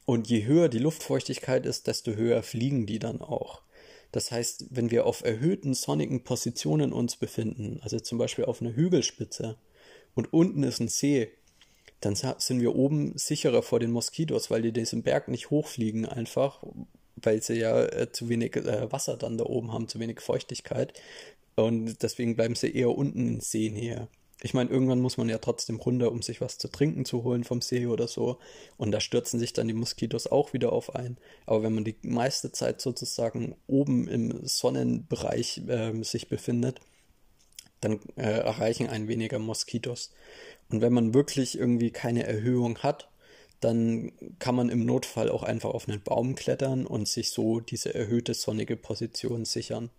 Und 0.04 0.28
je 0.28 0.44
höher 0.44 0.68
die 0.68 0.78
Luftfeuchtigkeit 0.78 1.64
ist, 1.64 1.86
desto 1.86 2.12
höher 2.12 2.42
fliegen 2.42 2.86
die 2.86 2.98
dann 2.98 3.20
auch. 3.20 3.62
Das 4.10 4.30
heißt, 4.30 4.66
wenn 4.70 4.90
wir 4.90 5.06
auf 5.06 5.24
erhöhten 5.24 5.72
sonnigen 5.72 6.22
Positionen 6.22 6.92
uns 6.92 7.16
befinden, 7.16 7.80
also 7.82 7.98
zum 7.98 8.18
Beispiel 8.18 8.44
auf 8.44 8.60
einer 8.60 8.76
Hügelspitze, 8.76 9.56
und 10.14 10.32
unten 10.32 10.62
ist 10.62 10.80
ein 10.80 10.88
See, 10.88 11.30
dann 12.00 12.14
sind 12.14 12.60
wir 12.60 12.74
oben 12.74 13.16
sicherer 13.16 13.62
vor 13.62 13.80
den 13.80 13.92
Moskitos, 13.92 14.50
weil 14.50 14.60
die 14.60 14.72
diesen 14.72 15.02
Berg 15.02 15.28
nicht 15.28 15.50
hochfliegen 15.50 16.04
einfach, 16.04 16.62
weil 17.16 17.42
sie 17.42 17.54
ja 17.54 17.83
äh, 17.85 18.11
zu 18.12 18.28
wenig 18.28 18.57
äh, 18.57 18.90
Wasser 18.90 19.16
dann 19.16 19.38
da 19.38 19.45
oben 19.45 19.73
haben, 19.73 19.88
zu 19.88 19.99
wenig 20.00 20.21
Feuchtigkeit. 20.21 20.95
Und 21.54 22.02
deswegen 22.02 22.37
bleiben 22.37 22.54
sie 22.54 22.75
eher 22.75 22.90
unten 22.90 23.28
in 23.28 23.40
Seenähe. 23.40 24.09
Ich 24.45 24.54
meine, 24.54 24.71
irgendwann 24.71 25.00
muss 25.00 25.19
man 25.19 25.28
ja 25.28 25.38
trotzdem 25.38 25.76
runter, 25.76 26.11
um 26.11 26.21
sich 26.21 26.40
was 26.40 26.59
zu 26.59 26.66
trinken 26.66 27.04
zu 27.04 27.23
holen 27.23 27.45
vom 27.45 27.61
See 27.61 27.87
oder 27.87 28.09
so. 28.09 28.38
Und 28.76 28.90
da 28.90 29.00
stürzen 29.00 29.38
sich 29.38 29.52
dann 29.52 29.69
die 29.69 29.75
Moskitos 29.75 30.26
auch 30.26 30.52
wieder 30.52 30.73
auf 30.73 30.97
ein. 30.97 31.16
Aber 31.47 31.62
wenn 31.62 31.75
man 31.75 31.85
die 31.85 31.95
meiste 32.02 32.50
Zeit 32.50 32.81
sozusagen 32.81 33.54
oben 33.69 34.09
im 34.09 34.45
Sonnenbereich 34.45 35.62
äh, 35.69 36.02
sich 36.02 36.28
befindet, 36.28 36.81
dann 37.81 38.00
äh, 38.16 38.23
erreichen 38.23 38.88
einen 38.88 39.07
weniger 39.07 39.38
Moskitos. 39.38 40.11
Und 40.71 40.81
wenn 40.81 40.92
man 40.92 41.14
wirklich 41.14 41.57
irgendwie 41.57 41.90
keine 41.90 42.25
Erhöhung 42.25 42.78
hat, 42.78 43.12
dann 43.62 44.12
kann 44.38 44.54
man 44.54 44.69
im 44.69 44.85
Notfall 44.85 45.31
auch 45.31 45.42
einfach 45.42 45.71
auf 45.71 45.88
einen 45.88 46.02
Baum 46.02 46.35
klettern 46.35 46.85
und 46.87 47.09
sich 47.09 47.31
so 47.31 47.61
diese 47.61 47.95
erhöhte 47.95 48.35
sonnige 48.35 48.76
Position 48.76 49.45
sichern. 49.45 49.90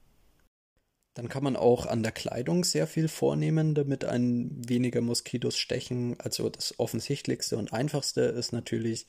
Dann 1.13 1.29
kann 1.29 1.43
man 1.43 1.55
auch 1.55 1.85
an 1.85 2.01
der 2.01 2.11
Kleidung 2.11 2.63
sehr 2.63 2.87
viel 2.87 3.07
vornehmen, 3.07 3.75
damit 3.75 4.03
ein 4.03 4.49
weniger 4.67 4.99
Moskitos 5.01 5.57
stechen. 5.57 6.19
Also 6.19 6.49
das 6.49 6.79
offensichtlichste 6.79 7.55
und 7.55 7.71
einfachste 7.71 8.21
ist 8.21 8.51
natürlich, 8.51 9.05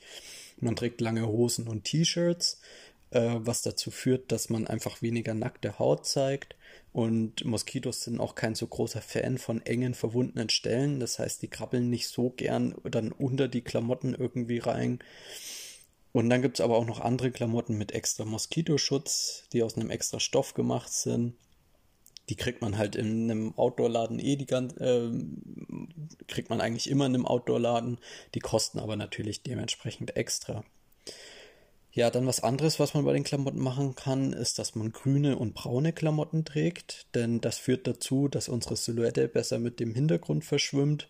man 0.59 0.75
trägt 0.75 1.01
lange 1.01 1.27
Hosen 1.27 1.67
und 1.67 1.83
T-Shirts, 1.83 2.61
äh, 3.09 3.35
was 3.39 3.63
dazu 3.63 3.89
führt, 3.89 4.31
dass 4.31 4.49
man 4.49 4.67
einfach 4.67 5.01
weniger 5.01 5.33
nackte 5.33 5.79
Haut 5.79 6.05
zeigt. 6.05 6.55
Und 6.95 7.43
Moskitos 7.43 8.05
sind 8.05 8.21
auch 8.21 8.35
kein 8.35 8.55
so 8.55 8.65
großer 8.65 9.01
Fan 9.01 9.37
von 9.37 9.61
engen, 9.65 9.95
verwundenen 9.95 10.47
Stellen. 10.47 11.01
Das 11.01 11.19
heißt, 11.19 11.41
die 11.41 11.49
krabbeln 11.49 11.89
nicht 11.89 12.07
so 12.07 12.29
gern 12.29 12.73
dann 12.85 13.11
unter 13.11 13.49
die 13.49 13.59
Klamotten 13.59 14.15
irgendwie 14.15 14.59
rein. 14.59 14.99
Und 16.13 16.29
dann 16.29 16.41
gibt 16.41 16.57
es 16.57 16.63
aber 16.63 16.77
auch 16.77 16.85
noch 16.85 17.01
andere 17.01 17.31
Klamotten 17.31 17.77
mit 17.77 17.91
extra 17.91 18.23
Moskitoschutz, 18.23 19.43
die 19.51 19.61
aus 19.61 19.75
einem 19.75 19.89
extra 19.89 20.21
Stoff 20.21 20.53
gemacht 20.53 20.89
sind. 20.89 21.33
Die 22.29 22.37
kriegt 22.37 22.61
man 22.61 22.77
halt 22.77 22.95
in 22.95 23.29
einem 23.29 23.53
Outdoor-Laden 23.57 24.19
eh 24.19 24.37
die 24.37 24.45
ganze, 24.45 24.79
äh, 24.79 25.11
kriegt 26.29 26.49
man 26.49 26.61
eigentlich 26.61 26.89
immer 26.89 27.07
in 27.07 27.15
einem 27.15 27.25
Outdoor-Laden. 27.25 27.97
Die 28.35 28.39
kosten 28.39 28.79
aber 28.79 28.95
natürlich 28.95 29.43
dementsprechend 29.43 30.15
extra. 30.15 30.63
Ja, 31.95 32.09
dann 32.11 32.27
was 32.27 32.43
anderes, 32.43 32.77
was 32.77 32.93
man 32.93 33.05
bei 33.05 33.13
den 33.13 33.23
Klamotten 33.23 33.61
machen 33.61 33.95
kann, 33.95 34.33
ist, 34.33 34.59
dass 34.59 34.75
man 34.75 34.91
grüne 34.91 35.37
und 35.37 35.53
braune 35.53 35.93
Klamotten 35.93 36.43
trägt, 36.43 37.07
denn 37.15 37.39
das 37.39 37.57
führt 37.57 37.87
dazu, 37.87 38.27
dass 38.27 38.49
unsere 38.49 38.75
Silhouette 38.75 39.29
besser 39.29 39.59
mit 39.59 39.79
dem 39.79 39.95
Hintergrund 39.95 40.43
verschwimmt, 40.43 41.07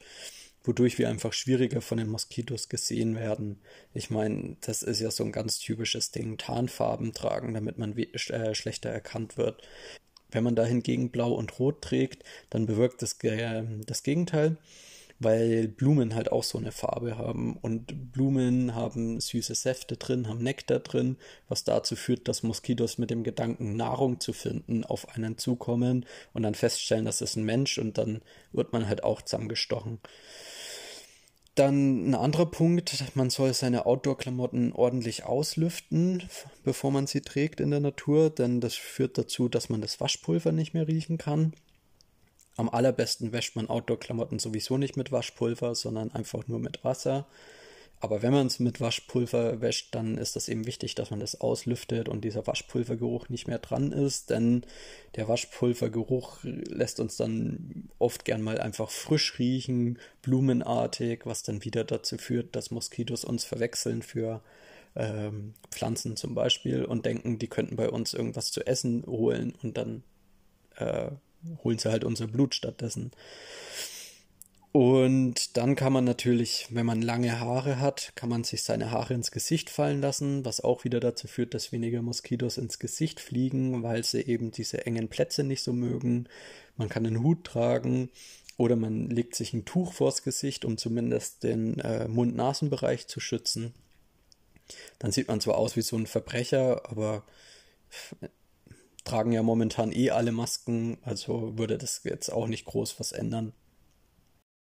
wodurch 0.64 1.00
wir 1.00 1.10
einfach 1.10 1.34
schwieriger 1.34 1.82
von 1.82 1.98
den 1.98 2.10
Moskitos 2.10 2.70
gesehen 2.70 3.16
werden. 3.16 3.62
Ich 3.96 4.12
meine, 4.12 4.58
das 4.62 4.84
ist 4.84 5.00
ja 5.00 5.10
so 5.10 5.24
ein 5.24 5.32
ganz 5.32 5.58
typisches 5.58 6.12
Ding, 6.12 6.38
Tarnfarben 6.38 7.14
tragen, 7.14 7.56
damit 7.56 7.80
man 7.80 7.98
äh, 7.98 8.54
schlechter 8.54 8.92
erkannt 8.92 9.38
wird. 9.38 9.68
Wenn 10.30 10.44
man 10.44 10.56
da 10.56 10.66
hingegen 10.66 11.10
blau 11.10 11.32
und 11.34 11.58
rot 11.58 11.82
trägt, 11.82 12.24
dann 12.52 12.68
bewirkt 12.68 13.02
das, 13.02 13.18
äh, 13.24 13.64
das 13.88 14.04
Gegenteil, 14.04 14.58
weil 15.20 15.68
Blumen 15.68 16.14
halt 16.14 16.32
auch 16.32 16.44
so 16.44 16.58
eine 16.58 16.72
Farbe 16.72 17.18
haben 17.18 17.56
und 17.58 18.12
Blumen 18.12 18.76
haben 18.76 19.20
süße 19.20 19.56
Säfte 19.56 19.98
drin, 19.98 20.28
haben 20.28 20.44
Nektar 20.44 20.80
drin, 20.80 21.18
was 21.48 21.64
dazu 21.64 21.96
führt, 21.96 22.28
dass 22.28 22.44
Moskitos 22.44 22.98
mit 22.98 23.10
dem 23.10 23.24
Gedanken, 23.24 23.76
Nahrung 23.76 24.20
zu 24.20 24.34
finden, 24.34 24.84
auf 24.84 25.16
einen 25.16 25.38
zukommen 25.38 26.06
und 26.34 26.44
dann 26.44 26.56
feststellen, 26.56 27.06
das 27.06 27.22
ist 27.22 27.36
ein 27.36 27.46
Mensch 27.46 27.78
und 27.78 27.98
dann 27.98 28.22
wird 28.52 28.74
man 28.74 28.88
halt 28.88 29.04
auch 29.04 29.22
zusammengestochen. 29.22 30.00
Dann 31.56 32.10
ein 32.10 32.16
anderer 32.16 32.48
Punkt, 32.48 32.94
man 33.16 33.30
soll 33.30 33.54
seine 33.54 33.86
Outdoor-Klamotten 33.86 34.74
ordentlich 34.74 35.24
auslüften, 35.24 36.22
bevor 36.66 36.92
man 36.92 37.08
sie 37.08 37.22
trägt 37.22 37.62
in 37.62 37.72
der 37.72 37.80
Natur, 37.80 38.30
denn 38.30 38.60
das 38.60 38.76
führt 38.76 39.18
dazu, 39.18 39.48
dass 39.48 39.70
man 39.70 39.80
das 39.80 40.02
Waschpulver 40.02 40.52
nicht 40.52 40.74
mehr 40.74 40.90
riechen 40.90 41.18
kann. 41.18 41.54
Am 42.58 42.70
allerbesten 42.70 43.32
wäscht 43.32 43.56
man 43.56 43.70
Outdoor-Klamotten 43.70 44.40
sowieso 44.40 44.78
nicht 44.78 44.96
mit 44.98 45.12
Waschpulver, 45.12 45.76
sondern 45.76 46.12
einfach 46.12 46.48
nur 46.48 46.60
mit 46.60 46.84
Wasser. 46.84 47.28
Aber 48.02 48.22
wenn 48.22 48.34
man 48.34 48.48
es 48.48 48.60
mit 48.60 48.82
Waschpulver 48.82 49.62
wäscht, 49.62 49.96
dann 49.96 50.18
ist 50.18 50.36
das 50.36 50.50
eben 50.50 50.68
wichtig, 50.68 50.96
dass 50.96 51.12
man 51.12 51.20
das 51.20 51.40
auslüftet 51.40 52.10
und 52.10 52.24
dieser 52.24 52.46
Waschpulvergeruch 52.46 53.30
nicht 53.30 53.48
mehr 53.48 53.60
dran 53.60 53.92
ist, 53.92 54.30
denn 54.30 54.64
der 55.16 55.28
Waschpulvergeruch 55.28 56.40
lässt 56.44 57.00
uns 57.00 57.16
dann 57.16 57.90
oft 57.98 58.26
gern 58.26 58.42
mal 58.42 58.60
einfach 58.60 58.90
frisch 58.90 59.40
riechen, 59.40 59.98
blumenartig, 60.22 61.22
was 61.26 61.44
dann 61.44 61.64
wieder 61.64 61.84
dazu 61.84 62.18
führt, 62.18 62.56
dass 62.56 62.70
Moskitos 62.70 63.24
uns 63.24 63.46
verwechseln 63.46 64.02
für 64.02 64.42
ähm, 64.96 65.54
Pflanzen 65.72 66.16
zum 66.16 66.36
Beispiel 66.36 66.86
und 66.86 67.06
denken, 67.06 67.40
die 67.40 67.48
könnten 67.48 67.76
bei 67.76 67.90
uns 67.90 68.14
irgendwas 68.14 68.52
zu 68.52 68.68
essen 68.68 69.06
holen 69.08 69.54
und 69.64 69.78
dann 69.78 70.04
äh, 70.76 71.12
holen 71.64 71.78
sie 71.78 71.92
halt 71.92 72.04
unser 72.04 72.28
Blut 72.28 72.56
stattdessen. 72.56 73.12
Und 74.76 75.56
dann 75.56 75.76
kann 75.76 75.94
man 75.94 76.04
natürlich, 76.04 76.68
wenn 76.70 76.86
man 76.86 77.02
lange 77.02 77.40
Haare 77.40 77.80
hat, 77.80 78.12
kann 78.16 78.28
man 78.28 78.44
sich 78.44 78.64
seine 78.64 78.92
Haare 78.92 79.14
ins 79.14 79.32
Gesicht 79.32 79.70
fallen 79.70 80.02
lassen, 80.02 80.44
was 80.44 80.60
auch 80.60 80.84
wieder 80.84 81.00
dazu 81.00 81.30
führt, 81.30 81.54
dass 81.54 81.72
weniger 81.72 82.02
Moskitos 82.02 82.58
ins 82.58 82.78
Gesicht 82.78 83.22
fliegen, 83.22 83.84
weil 83.84 84.04
sie 84.04 84.20
eben 84.20 84.52
diese 84.52 84.86
engen 84.86 85.08
Plätze 85.08 85.46
nicht 85.46 85.64
so 85.64 85.72
mögen. 85.72 86.28
Man 86.76 86.90
kann 86.90 87.06
einen 87.06 87.24
Hut 87.24 87.46
tragen 87.46 88.10
oder 88.58 88.76
man 88.76 89.10
legt 89.10 89.36
sich 89.36 89.54
ein 89.54 89.64
Tuch 89.64 89.94
vors 89.94 90.24
Gesicht, 90.24 90.66
um 90.66 90.78
zumindest 90.78 91.44
den 91.44 91.80
äh, 91.80 92.10
Mund-Nasen-Bereich 92.10 93.08
zu 93.08 93.22
schützen. 93.22 93.74
Dann 95.00 95.14
sieht 95.14 95.30
man 95.30 95.40
zwar 95.40 95.58
aus 95.58 95.78
wie 95.78 95.84
so 95.84 95.96
ein 95.96 96.06
Verbrecher, 96.06 96.90
aber 96.90 97.24
tragen 99.06 99.32
ja 99.32 99.44
momentan 99.44 99.94
eh 99.94 100.10
alle 100.10 100.32
Masken, 100.34 100.98
also 101.04 101.58
würde 101.58 101.78
das 101.78 102.02
jetzt 102.04 102.30
auch 102.30 102.48
nicht 102.48 102.66
groß 102.66 103.00
was 103.00 103.14
ändern. 103.14 103.54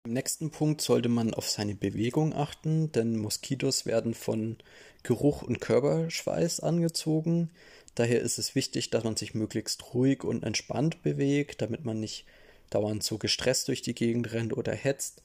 Im 0.06 0.14
nächsten 0.14 0.50
Punkt 0.50 0.80
sollte 0.80 1.10
man 1.10 1.34
auf 1.34 1.50
seine 1.50 1.74
Bewegung 1.74 2.32
achten, 2.32 2.90
denn 2.92 3.18
Moskitos 3.18 3.84
werden 3.84 4.14
von 4.14 4.56
Geruch 5.02 5.42
und 5.42 5.60
Körperschweiß 5.60 6.60
angezogen. 6.60 7.50
Daher 7.94 8.20
ist 8.20 8.38
es 8.38 8.54
wichtig, 8.54 8.90
dass 8.90 9.04
man 9.04 9.16
sich 9.16 9.34
möglichst 9.34 9.92
ruhig 9.92 10.24
und 10.24 10.44
entspannt 10.44 11.02
bewegt, 11.02 11.60
damit 11.60 11.84
man 11.84 12.00
nicht 12.00 12.24
dauernd 12.70 13.02
so 13.02 13.18
gestresst 13.18 13.68
durch 13.68 13.82
die 13.82 13.94
Gegend 13.94 14.32
rennt 14.32 14.56
oder 14.56 14.72
hetzt, 14.72 15.22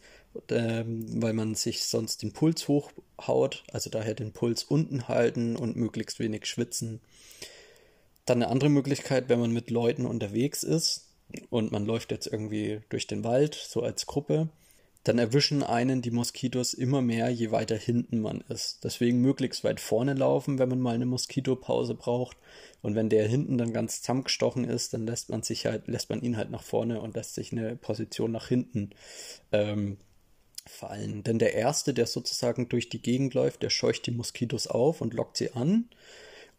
ähm, 0.49 1.21
weil 1.21 1.33
man 1.33 1.55
sich 1.55 1.83
sonst 1.83 2.21
den 2.23 2.33
Puls 2.33 2.67
hochhaut. 2.67 3.63
Also 3.71 3.89
daher 3.89 4.15
den 4.15 4.33
Puls 4.33 4.63
unten 4.63 5.07
halten 5.07 5.55
und 5.55 5.75
möglichst 5.75 6.19
wenig 6.19 6.45
schwitzen. 6.45 6.99
Dann 8.25 8.41
eine 8.41 8.51
andere 8.51 8.69
Möglichkeit, 8.69 9.29
wenn 9.29 9.39
man 9.39 9.51
mit 9.51 9.69
Leuten 9.69 10.05
unterwegs 10.05 10.63
ist 10.63 11.09
und 11.49 11.71
man 11.71 11.85
läuft 11.85 12.11
jetzt 12.11 12.27
irgendwie 12.27 12.81
durch 12.89 13.07
den 13.07 13.23
Wald, 13.23 13.55
so 13.55 13.81
als 13.81 14.05
Gruppe, 14.05 14.49
dann 15.03 15.19
erwischen 15.19 15.63
einen 15.63 16.01
die 16.01 16.11
Moskitos 16.11 16.73
immer 16.73 17.01
mehr, 17.01 17.29
je 17.29 17.51
weiter 17.51 17.75
hinten 17.75 18.21
man 18.21 18.41
ist. 18.47 18.85
Deswegen 18.85 19.19
möglichst 19.19 19.65
weit 19.65 19.81
vorne 19.81 20.13
laufen, 20.13 20.59
wenn 20.59 20.69
man 20.69 20.79
mal 20.79 20.95
eine 20.95 21.05
Moskitopause 21.05 21.93
braucht. 21.93 22.37
Und 22.81 22.95
wenn 22.95 23.09
der 23.09 23.27
hinten 23.27 23.57
dann 23.57 23.73
ganz 23.73 23.99
zusammengestochen 23.99 24.63
ist, 24.63 24.93
dann 24.93 25.05
lässt 25.05 25.29
man 25.29 25.43
sich 25.43 25.65
halt, 25.65 25.87
lässt 25.87 26.09
man 26.09 26.21
ihn 26.21 26.37
halt 26.37 26.51
nach 26.51 26.63
vorne 26.63 27.01
und 27.01 27.15
lässt 27.15 27.35
sich 27.35 27.51
eine 27.51 27.75
Position 27.75 28.31
nach 28.31 28.47
hinten 28.47 28.91
ähm, 29.51 29.97
fallen. 30.65 31.23
Denn 31.23 31.37
der 31.37 31.53
erste, 31.53 31.93
der 31.93 32.07
sozusagen 32.07 32.69
durch 32.69 32.87
die 32.87 33.01
Gegend 33.01 33.33
läuft, 33.33 33.61
der 33.61 33.69
scheucht 33.69 34.05
die 34.05 34.11
Moskitos 34.11 34.67
auf 34.67 35.01
und 35.01 35.13
lockt 35.13 35.35
sie 35.35 35.51
an. 35.51 35.89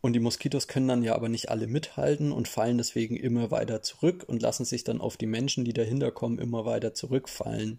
Und 0.05 0.13
die 0.13 0.21
Moskitos 0.21 0.69
können 0.69 0.87
dann 0.87 1.03
ja 1.03 1.15
aber 1.15 1.31
nicht 1.31 1.49
alle 1.49 1.67
mithalten 1.67 2.31
und 2.31 2.47
fallen 2.47 2.77
deswegen 2.77 3.17
immer 3.17 3.51
weiter 3.51 3.81
zurück 3.81 4.23
und 4.27 4.43
lassen 4.43 4.67
sich 4.67 4.85
dann 4.85 5.01
auf 5.01 5.17
die 5.17 5.25
Menschen, 5.25 5.65
die 5.65 5.73
dahinter 5.73 6.11
kommen, 6.11 6.39
immer 6.39 6.67
weiter 6.67 6.93
zurückfallen. 6.93 7.79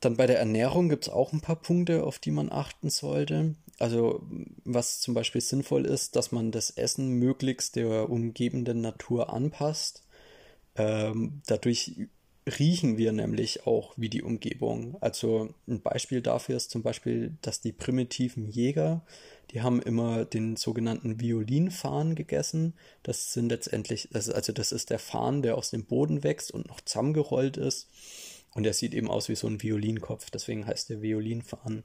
Dann 0.00 0.18
bei 0.18 0.26
der 0.26 0.38
Ernährung 0.38 0.90
gibt 0.90 1.06
es 1.06 1.08
auch 1.10 1.32
ein 1.32 1.40
paar 1.40 1.56
Punkte, 1.56 2.04
auf 2.04 2.18
die 2.18 2.32
man 2.32 2.52
achten 2.52 2.90
sollte. 2.90 3.54
Also 3.78 4.28
was 4.62 5.00
zum 5.00 5.14
Beispiel 5.14 5.40
sinnvoll 5.40 5.86
ist, 5.86 6.16
dass 6.16 6.32
man 6.32 6.50
das 6.50 6.68
Essen 6.68 7.12
möglichst 7.12 7.74
der 7.74 8.10
umgebenden 8.10 8.82
Natur 8.82 9.32
anpasst. 9.32 10.02
Ähm, 10.74 11.40
dadurch 11.46 12.08
riechen 12.46 12.96
wir 12.96 13.12
nämlich 13.12 13.66
auch 13.66 13.94
wie 13.96 14.08
die 14.08 14.22
Umgebung. 14.22 14.96
Also 15.00 15.52
ein 15.66 15.80
Beispiel 15.80 16.20
dafür 16.20 16.56
ist 16.56 16.70
zum 16.70 16.82
Beispiel, 16.82 17.36
dass 17.42 17.60
die 17.60 17.72
primitiven 17.72 18.46
Jäger, 18.48 19.04
die 19.50 19.62
haben 19.62 19.82
immer 19.82 20.24
den 20.24 20.56
sogenannten 20.56 21.20
Violinfarn 21.20 22.14
gegessen. 22.14 22.74
Das 23.02 23.32
sind 23.32 23.48
letztendlich, 23.48 24.10
also 24.14 24.52
das 24.52 24.72
ist 24.72 24.90
der 24.90 24.98
Farn, 24.98 25.42
der 25.42 25.56
aus 25.56 25.70
dem 25.70 25.84
Boden 25.84 26.22
wächst 26.22 26.52
und 26.52 26.68
noch 26.68 26.80
zusammengerollt 26.80 27.56
ist. 27.56 27.88
Und 28.54 28.64
er 28.64 28.72
sieht 28.72 28.94
eben 28.94 29.10
aus 29.10 29.28
wie 29.28 29.36
so 29.36 29.48
ein 29.48 29.62
Violinkopf, 29.62 30.30
deswegen 30.30 30.66
heißt 30.66 30.88
der 30.88 31.02
Violinfarn. 31.02 31.82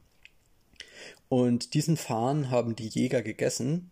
Und 1.28 1.74
diesen 1.74 1.98
Farn 1.98 2.50
haben 2.50 2.76
die 2.76 2.88
Jäger 2.88 3.24
gegessen, 3.24 3.92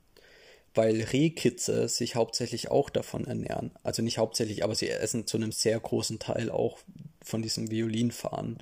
weil 0.75 1.01
Rehkitze 1.01 1.87
sich 1.87 2.15
hauptsächlich 2.15 2.69
auch 2.69 2.89
davon 2.89 3.25
ernähren. 3.25 3.71
Also 3.83 4.01
nicht 4.01 4.17
hauptsächlich, 4.17 4.63
aber 4.63 4.75
sie 4.75 4.89
essen 4.89 5.27
zu 5.27 5.37
einem 5.37 5.51
sehr 5.51 5.79
großen 5.79 6.19
Teil 6.19 6.49
auch 6.49 6.79
von 7.21 7.41
diesem 7.41 7.71
Violinfarn. 7.71 8.59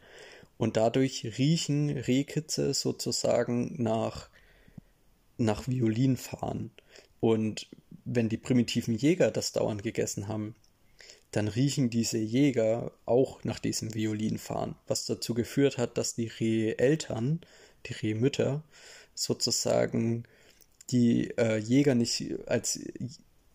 Und 0.57 0.77
dadurch 0.77 1.37
riechen 1.37 1.89
Rehkitze 1.89 2.73
sozusagen 2.73 3.81
nach, 3.81 4.29
nach 5.37 5.67
Violinfahren. 5.67 6.71
Und 7.19 7.67
wenn 8.05 8.29
die 8.29 8.37
primitiven 8.37 8.95
Jäger 8.95 9.31
das 9.31 9.51
dauernd 9.51 9.83
gegessen 9.83 10.27
haben, 10.27 10.55
dann 11.31 11.47
riechen 11.47 11.89
diese 11.89 12.17
Jäger 12.17 12.91
auch 13.05 13.43
nach 13.43 13.59
diesem 13.59 13.93
Violinfahren, 13.93 14.75
was 14.87 15.05
dazu 15.05 15.33
geführt 15.33 15.77
hat, 15.77 15.97
dass 15.97 16.15
die 16.15 16.27
Reheltern, 16.27 17.41
die 17.85 17.93
Rehmütter, 17.93 18.63
sozusagen 19.13 20.23
die 20.89 21.31
äh, 21.37 21.57
Jäger 21.57 21.95
nicht 21.95 22.33
als 22.47 22.79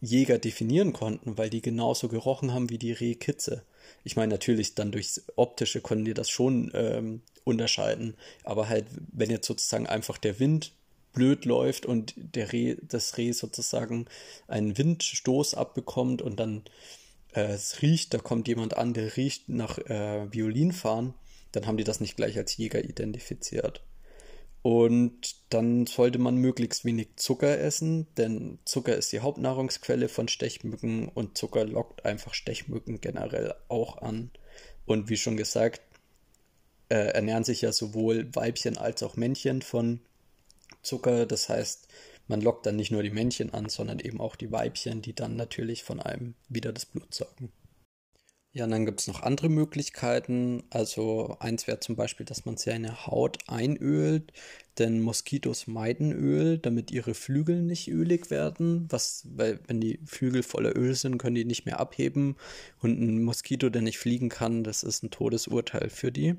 Jäger 0.00 0.38
definieren 0.38 0.92
konnten, 0.92 1.38
weil 1.38 1.48
die 1.48 1.62
genauso 1.62 2.08
gerochen 2.08 2.52
haben 2.52 2.70
wie 2.70 2.78
die 2.78 2.92
Rehkitze. 2.92 3.62
Ich 4.04 4.16
meine, 4.16 4.32
natürlich 4.32 4.74
dann 4.74 4.92
durchs 4.92 5.22
Optische 5.36 5.80
konnten 5.80 6.04
die 6.04 6.14
das 6.14 6.28
schon 6.28 6.72
ähm, 6.74 7.22
unterscheiden, 7.44 8.14
aber 8.44 8.68
halt, 8.68 8.86
wenn 9.12 9.30
jetzt 9.30 9.46
sozusagen 9.46 9.86
einfach 9.86 10.18
der 10.18 10.40
Wind 10.40 10.72
blöd 11.12 11.44
läuft 11.44 11.86
und 11.86 12.14
der 12.16 12.52
Reh, 12.52 12.76
das 12.82 13.16
Reh 13.16 13.32
sozusagen 13.32 14.06
einen 14.48 14.76
Windstoß 14.76 15.54
abbekommt 15.54 16.22
und 16.22 16.40
dann 16.40 16.62
äh, 17.34 17.52
es 17.52 17.82
riecht, 17.82 18.14
da 18.14 18.18
kommt 18.18 18.48
jemand 18.48 18.76
an, 18.76 18.94
der 18.94 19.16
riecht 19.16 19.48
nach 19.48 19.78
äh, 19.78 20.32
Violinfahren, 20.32 21.14
dann 21.52 21.66
haben 21.66 21.76
die 21.76 21.84
das 21.84 22.00
nicht 22.00 22.16
gleich 22.16 22.36
als 22.38 22.56
Jäger 22.56 22.82
identifiziert. 22.82 23.82
Und 24.62 25.34
dann 25.50 25.86
sollte 25.86 26.20
man 26.20 26.36
möglichst 26.36 26.84
wenig 26.84 27.16
Zucker 27.16 27.58
essen, 27.58 28.06
denn 28.16 28.60
Zucker 28.64 28.96
ist 28.96 29.12
die 29.12 29.18
Hauptnahrungsquelle 29.18 30.08
von 30.08 30.28
Stechmücken 30.28 31.08
und 31.08 31.36
Zucker 31.36 31.64
lockt 31.64 32.04
einfach 32.04 32.32
Stechmücken 32.32 33.00
generell 33.00 33.54
auch 33.68 33.98
an. 33.98 34.30
Und 34.86 35.08
wie 35.08 35.16
schon 35.16 35.36
gesagt, 35.36 35.82
äh, 36.90 37.12
ernähren 37.12 37.42
sich 37.42 37.62
ja 37.62 37.72
sowohl 37.72 38.32
Weibchen 38.34 38.78
als 38.78 39.02
auch 39.02 39.16
Männchen 39.16 39.62
von 39.62 40.00
Zucker. 40.82 41.26
Das 41.26 41.48
heißt, 41.48 41.88
man 42.28 42.40
lockt 42.40 42.66
dann 42.66 42.76
nicht 42.76 42.92
nur 42.92 43.02
die 43.02 43.10
Männchen 43.10 43.52
an, 43.52 43.68
sondern 43.68 43.98
eben 43.98 44.20
auch 44.20 44.36
die 44.36 44.52
Weibchen, 44.52 45.02
die 45.02 45.14
dann 45.14 45.34
natürlich 45.34 45.82
von 45.82 45.98
einem 45.98 46.34
wieder 46.48 46.72
das 46.72 46.86
Blut 46.86 47.12
saugen. 47.12 47.50
Ja, 48.54 48.64
und 48.64 48.70
dann 48.70 48.84
gibt 48.84 49.00
es 49.00 49.08
noch 49.08 49.22
andere 49.22 49.48
Möglichkeiten. 49.48 50.62
Also 50.68 51.36
eins 51.40 51.66
wäre 51.66 51.80
zum 51.80 51.96
Beispiel, 51.96 52.26
dass 52.26 52.44
man 52.44 52.58
seine 52.58 53.06
Haut 53.06 53.38
einölt, 53.48 54.30
denn 54.78 55.00
Moskitos 55.00 55.66
meiden 55.66 56.12
Öl, 56.12 56.58
damit 56.58 56.90
ihre 56.90 57.14
Flügel 57.14 57.62
nicht 57.62 57.88
ölig 57.88 58.30
werden. 58.30 58.86
Was, 58.90 59.26
weil 59.34 59.58
wenn 59.68 59.80
die 59.80 60.00
Flügel 60.04 60.42
voller 60.42 60.76
Öl 60.76 60.94
sind, 60.94 61.16
können 61.16 61.34
die 61.34 61.46
nicht 61.46 61.64
mehr 61.64 61.80
abheben. 61.80 62.36
Und 62.80 63.00
ein 63.00 63.22
Moskito, 63.22 63.70
der 63.70 63.80
nicht 63.80 63.98
fliegen 63.98 64.28
kann, 64.28 64.64
das 64.64 64.82
ist 64.82 65.02
ein 65.02 65.10
Todesurteil 65.10 65.88
für 65.88 66.12
die. 66.12 66.34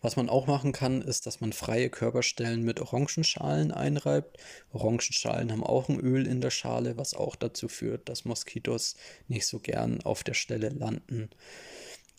Was 0.00 0.16
man 0.16 0.28
auch 0.28 0.46
machen 0.46 0.72
kann, 0.72 1.02
ist, 1.02 1.26
dass 1.26 1.40
man 1.40 1.52
freie 1.52 1.90
Körperstellen 1.90 2.62
mit 2.62 2.80
Orangenschalen 2.80 3.72
einreibt. 3.72 4.38
Orangenschalen 4.72 5.52
haben 5.52 5.64
auch 5.64 5.88
ein 5.88 6.00
Öl 6.00 6.26
in 6.26 6.40
der 6.40 6.50
Schale, 6.50 6.96
was 6.96 7.14
auch 7.14 7.36
dazu 7.36 7.68
führt, 7.68 8.08
dass 8.08 8.24
Moskitos 8.24 8.96
nicht 9.28 9.46
so 9.46 9.58
gern 9.58 10.00
auf 10.02 10.24
der 10.24 10.34
Stelle 10.34 10.70
landen. 10.70 11.30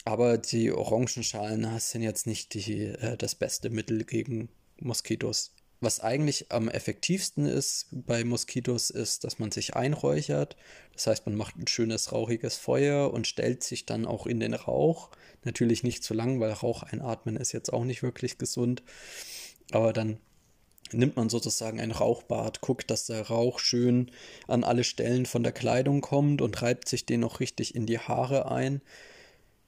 Aber 0.05 0.37
die 0.37 0.71
Orangenschalen 0.71 1.67
sind 1.79 2.01
jetzt 2.01 2.27
nicht 2.27 2.53
die, 2.53 2.85
äh, 2.85 3.17
das 3.17 3.35
beste 3.35 3.69
Mittel 3.69 4.05
gegen 4.05 4.49
Moskitos. 4.79 5.53
Was 5.79 5.99
eigentlich 5.99 6.51
am 6.51 6.69
effektivsten 6.69 7.45
ist 7.45 7.87
bei 7.91 8.23
Moskitos, 8.23 8.89
ist, 8.89 9.23
dass 9.23 9.37
man 9.37 9.51
sich 9.51 9.75
einräuchert. 9.75 10.57
Das 10.93 11.05
heißt, 11.05 11.25
man 11.27 11.35
macht 11.35 11.55
ein 11.55 11.67
schönes 11.67 12.11
rauchiges 12.11 12.57
Feuer 12.57 13.13
und 13.13 13.27
stellt 13.27 13.63
sich 13.63 13.85
dann 13.85 14.05
auch 14.05 14.25
in 14.25 14.39
den 14.39 14.55
Rauch. 14.55 15.11
Natürlich 15.43 15.83
nicht 15.83 16.03
zu 16.03 16.15
lang, 16.15 16.39
weil 16.39 16.51
Rauch 16.51 16.81
einatmen 16.81 17.37
ist 17.37 17.51
jetzt 17.51 17.71
auch 17.71 17.83
nicht 17.83 18.01
wirklich 18.01 18.39
gesund. 18.39 18.81
Aber 19.71 19.93
dann 19.93 20.19
nimmt 20.93 21.15
man 21.15 21.29
sozusagen 21.29 21.79
ein 21.79 21.91
Rauchbad, 21.91 22.61
guckt, 22.61 22.89
dass 22.89 23.05
der 23.05 23.27
Rauch 23.27 23.59
schön 23.59 24.11
an 24.47 24.63
alle 24.63 24.83
Stellen 24.83 25.25
von 25.27 25.43
der 25.43 25.51
Kleidung 25.51 26.01
kommt 26.01 26.41
und 26.41 26.61
reibt 26.61 26.87
sich 26.87 27.05
den 27.05 27.23
auch 27.23 27.39
richtig 27.39 27.75
in 27.75 27.85
die 27.85 27.99
Haare 27.99 28.49
ein 28.49 28.81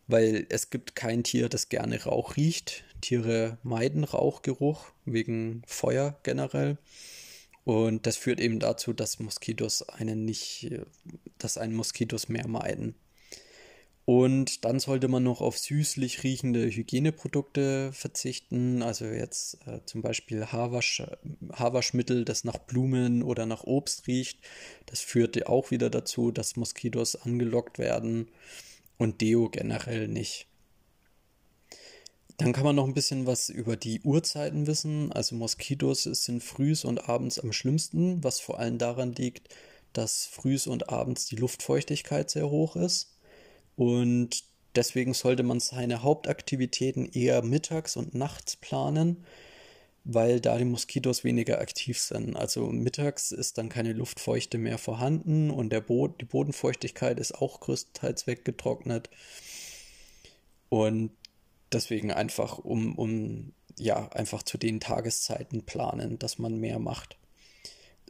weil 0.09 0.47
es 0.49 0.71
gibt 0.71 0.95
kein 0.95 1.23
Tier, 1.23 1.49
das 1.49 1.69
gerne 1.69 2.03
Rauch 2.03 2.35
riecht. 2.35 2.83
Tiere 2.99 3.59
meiden 3.63 4.03
Rauchgeruch 4.03 4.91
wegen 5.05 5.61
Feuer 5.67 6.19
generell. 6.23 6.77
Und 7.63 8.07
das 8.07 8.17
führt 8.17 8.39
eben 8.39 8.59
dazu, 8.59 8.91
dass 8.93 9.19
Moskitos 9.19 9.87
einen 9.87 10.25
nicht, 10.25 10.71
dass 11.37 11.57
einen 11.57 11.75
Moskitos 11.75 12.27
mehr 12.27 12.47
meiden. 12.47 12.95
Und 14.05 14.65
dann 14.65 14.79
sollte 14.79 15.07
man 15.07 15.21
noch 15.21 15.39
auf 15.39 15.59
süßlich 15.59 16.23
riechende 16.23 16.65
Hygieneprodukte 16.65 17.91
verzichten. 17.93 18.81
Also 18.81 19.05
jetzt 19.05 19.59
äh, 19.67 19.81
zum 19.85 20.01
Beispiel 20.01 20.47
Haarwasch, 20.47 21.03
Haarwaschmittel, 21.53 22.25
das 22.25 22.43
nach 22.43 22.57
Blumen 22.57 23.21
oder 23.21 23.45
nach 23.45 23.65
Obst 23.65 24.07
riecht. 24.07 24.39
Das 24.87 25.01
führt 25.01 25.45
auch 25.45 25.69
wieder 25.69 25.91
dazu, 25.91 26.31
dass 26.31 26.55
Moskitos 26.55 27.15
angelockt 27.15 27.77
werden 27.77 28.29
und 28.99 29.21
Deo 29.21 29.49
generell 29.49 30.07
nicht. 30.07 30.45
Dann 32.37 32.53
kann 32.53 32.63
man 32.63 32.75
noch 32.75 32.85
ein 32.85 32.93
bisschen 32.93 33.25
was 33.25 33.49
über 33.49 33.75
die 33.75 34.01
Uhrzeiten 34.01 34.67
wissen. 34.67 35.11
Also 35.11 35.35
Moskitos 35.35 36.03
sind 36.03 36.43
frühs 36.43 36.85
und 36.85 37.09
abends 37.09 37.39
am 37.39 37.51
schlimmsten, 37.51 38.23
was 38.23 38.39
vor 38.39 38.59
allem 38.59 38.77
daran 38.77 39.13
liegt, 39.13 39.53
dass 39.91 40.25
frühs 40.25 40.67
und 40.67 40.89
abends 40.89 41.25
die 41.25 41.35
Luftfeuchtigkeit 41.35 42.29
sehr 42.29 42.49
hoch 42.49 42.75
ist. 42.75 43.17
Und 43.75 44.43
deswegen 44.75 45.13
sollte 45.13 45.43
man 45.43 45.59
seine 45.59 46.03
Hauptaktivitäten 46.03 47.09
eher 47.11 47.41
mittags 47.41 47.97
und 47.97 48.13
nachts 48.13 48.55
planen, 48.55 49.25
weil 50.11 50.39
da 50.39 50.57
die 50.57 50.65
Moskitos 50.65 51.23
weniger 51.23 51.59
aktiv 51.59 51.99
sind. 51.99 52.35
Also 52.35 52.67
mittags 52.67 53.31
ist 53.31 53.57
dann 53.57 53.69
keine 53.69 53.93
Luftfeuchte 53.93 54.57
mehr 54.57 54.77
vorhanden 54.77 55.51
und 55.51 55.71
der 55.71 55.81
Bo 55.81 56.07
die 56.07 56.25
Bodenfeuchtigkeit 56.25 57.19
ist 57.19 57.35
auch 57.35 57.59
größtenteils 57.59 58.25
weggetrocknet. 58.25 59.09
Und 60.69 61.11
deswegen 61.71 62.11
einfach 62.11 62.57
um, 62.57 62.95
um 62.95 63.53
ja, 63.77 64.09
einfach 64.09 64.43
zu 64.43 64.57
den 64.57 64.79
Tageszeiten 64.79 65.63
planen, 65.63 66.19
dass 66.19 66.39
man 66.39 66.57
mehr 66.57 66.79
macht. 66.79 67.17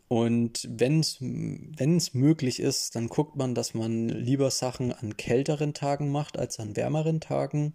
Und 0.07 0.67
wenn 0.71 1.01
es 1.01 2.13
möglich 2.13 2.59
ist, 2.59 2.95
dann 2.95 3.09
guckt 3.09 3.35
man, 3.35 3.53
dass 3.53 3.73
man 3.73 4.09
lieber 4.09 4.49
Sachen 4.49 4.91
an 4.91 5.17
kälteren 5.17 5.73
Tagen 5.73 6.11
macht 6.11 6.39
als 6.39 6.59
an 6.59 6.75
wärmeren 6.75 7.21
Tagen 7.21 7.73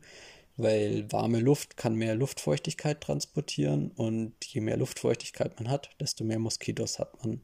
weil 0.56 1.10
warme 1.10 1.40
Luft 1.40 1.76
kann 1.76 1.94
mehr 1.94 2.14
Luftfeuchtigkeit 2.14 3.00
transportieren 3.00 3.90
und 3.90 4.32
je 4.44 4.60
mehr 4.60 4.76
Luftfeuchtigkeit 4.76 5.58
man 5.58 5.70
hat, 5.70 5.90
desto 6.00 6.24
mehr 6.24 6.38
Moskitos 6.38 6.98
hat 6.98 7.24
man. 7.24 7.40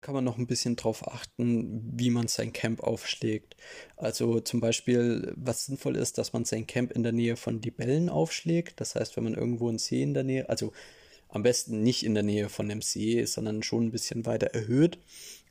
Kann 0.00 0.14
man 0.14 0.24
noch 0.24 0.38
ein 0.38 0.46
bisschen 0.46 0.76
darauf 0.76 1.08
achten, 1.08 1.82
wie 1.98 2.10
man 2.10 2.28
sein 2.28 2.52
Camp 2.52 2.82
aufschlägt. 2.82 3.56
Also 3.96 4.38
zum 4.38 4.60
Beispiel, 4.60 5.32
was 5.36 5.66
sinnvoll 5.66 5.96
ist, 5.96 6.18
dass 6.18 6.32
man 6.32 6.44
sein 6.44 6.68
Camp 6.68 6.92
in 6.92 7.02
der 7.02 7.12
Nähe 7.12 7.36
von 7.36 7.60
Libellen 7.60 8.08
aufschlägt. 8.08 8.80
Das 8.80 8.94
heißt, 8.94 9.16
wenn 9.16 9.24
man 9.24 9.34
irgendwo 9.34 9.68
einen 9.68 9.78
See 9.78 10.02
in 10.02 10.14
der 10.14 10.22
Nähe, 10.22 10.48
also 10.48 10.72
am 11.28 11.42
besten 11.42 11.82
nicht 11.82 12.04
in 12.04 12.14
der 12.14 12.22
Nähe 12.22 12.48
von 12.48 12.68
dem 12.68 12.80
See, 12.80 13.24
sondern 13.24 13.62
schon 13.62 13.86
ein 13.86 13.90
bisschen 13.90 14.24
weiter 14.24 14.46
erhöht. 14.48 14.98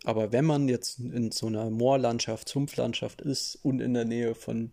Aber 0.05 0.31
wenn 0.31 0.45
man 0.45 0.69
jetzt 0.69 0.99
in 0.99 1.31
so 1.31 1.47
einer 1.47 1.69
Moorlandschaft, 1.69 2.47
Sumpflandschaft 2.47 3.21
ist 3.21 3.55
und 3.63 3.81
in 3.81 3.93
der 3.93 4.05
Nähe 4.05 4.33
von 4.33 4.71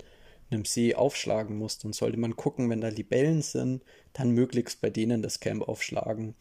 einem 0.55 0.65
See 0.65 0.95
aufschlagen 0.95 1.59
muss, 1.59 1.79
dann 1.79 1.93
sollte 1.93 2.19
man 2.19 2.37
gucken, 2.37 2.71
wenn 2.71 2.81
da 2.81 2.89
Libellen 2.89 3.43
sind, 3.43 3.83
dann 4.13 4.31
möglichst 4.31 4.81
bei 4.81 4.91
denen 4.91 5.23
das 5.23 5.41
Camp 5.41 5.67
aufschlagen. 5.69 6.35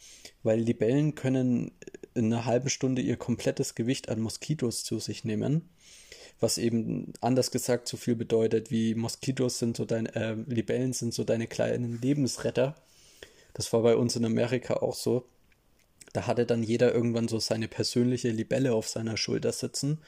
Weil 0.43 0.59
Libellen 0.59 1.15
können 1.15 1.71
in 2.13 2.25
einer 2.25 2.45
halben 2.45 2.69
Stunde 2.69 3.01
ihr 3.01 3.17
komplettes 3.17 3.75
Gewicht 3.75 4.09
an 4.09 4.21
Moskitos 4.21 4.83
zu 4.83 4.99
sich 4.99 5.23
nehmen. 5.23 5.69
Was 6.39 6.57
eben 6.57 7.13
anders 7.21 7.51
gesagt 7.51 7.87
so 7.87 7.97
viel 7.97 8.15
bedeutet, 8.15 8.71
wie 8.71 8.95
Moskitos 8.95 9.59
sind 9.59 9.77
so 9.77 9.85
deine, 9.85 10.15
äh, 10.15 10.35
Libellen 10.47 10.93
sind 10.93 11.13
so 11.13 11.23
deine 11.23 11.47
kleinen 11.47 12.01
Lebensretter. 12.01 12.75
Das 13.53 13.71
war 13.73 13.81
bei 13.81 13.95
uns 13.95 14.15
in 14.15 14.25
Amerika 14.25 14.75
auch 14.75 14.95
so. 14.95 15.25
Da 16.11 16.27
hatte 16.27 16.45
dann 16.45 16.61
jeder 16.61 16.93
irgendwann 16.93 17.27
so 17.27 17.39
seine 17.39 17.67
persönliche 17.67 18.29
Libelle 18.29 18.73
auf 18.73 18.87
seiner 18.87 19.17
Schulter 19.17 19.51
sitzen, 19.51 19.99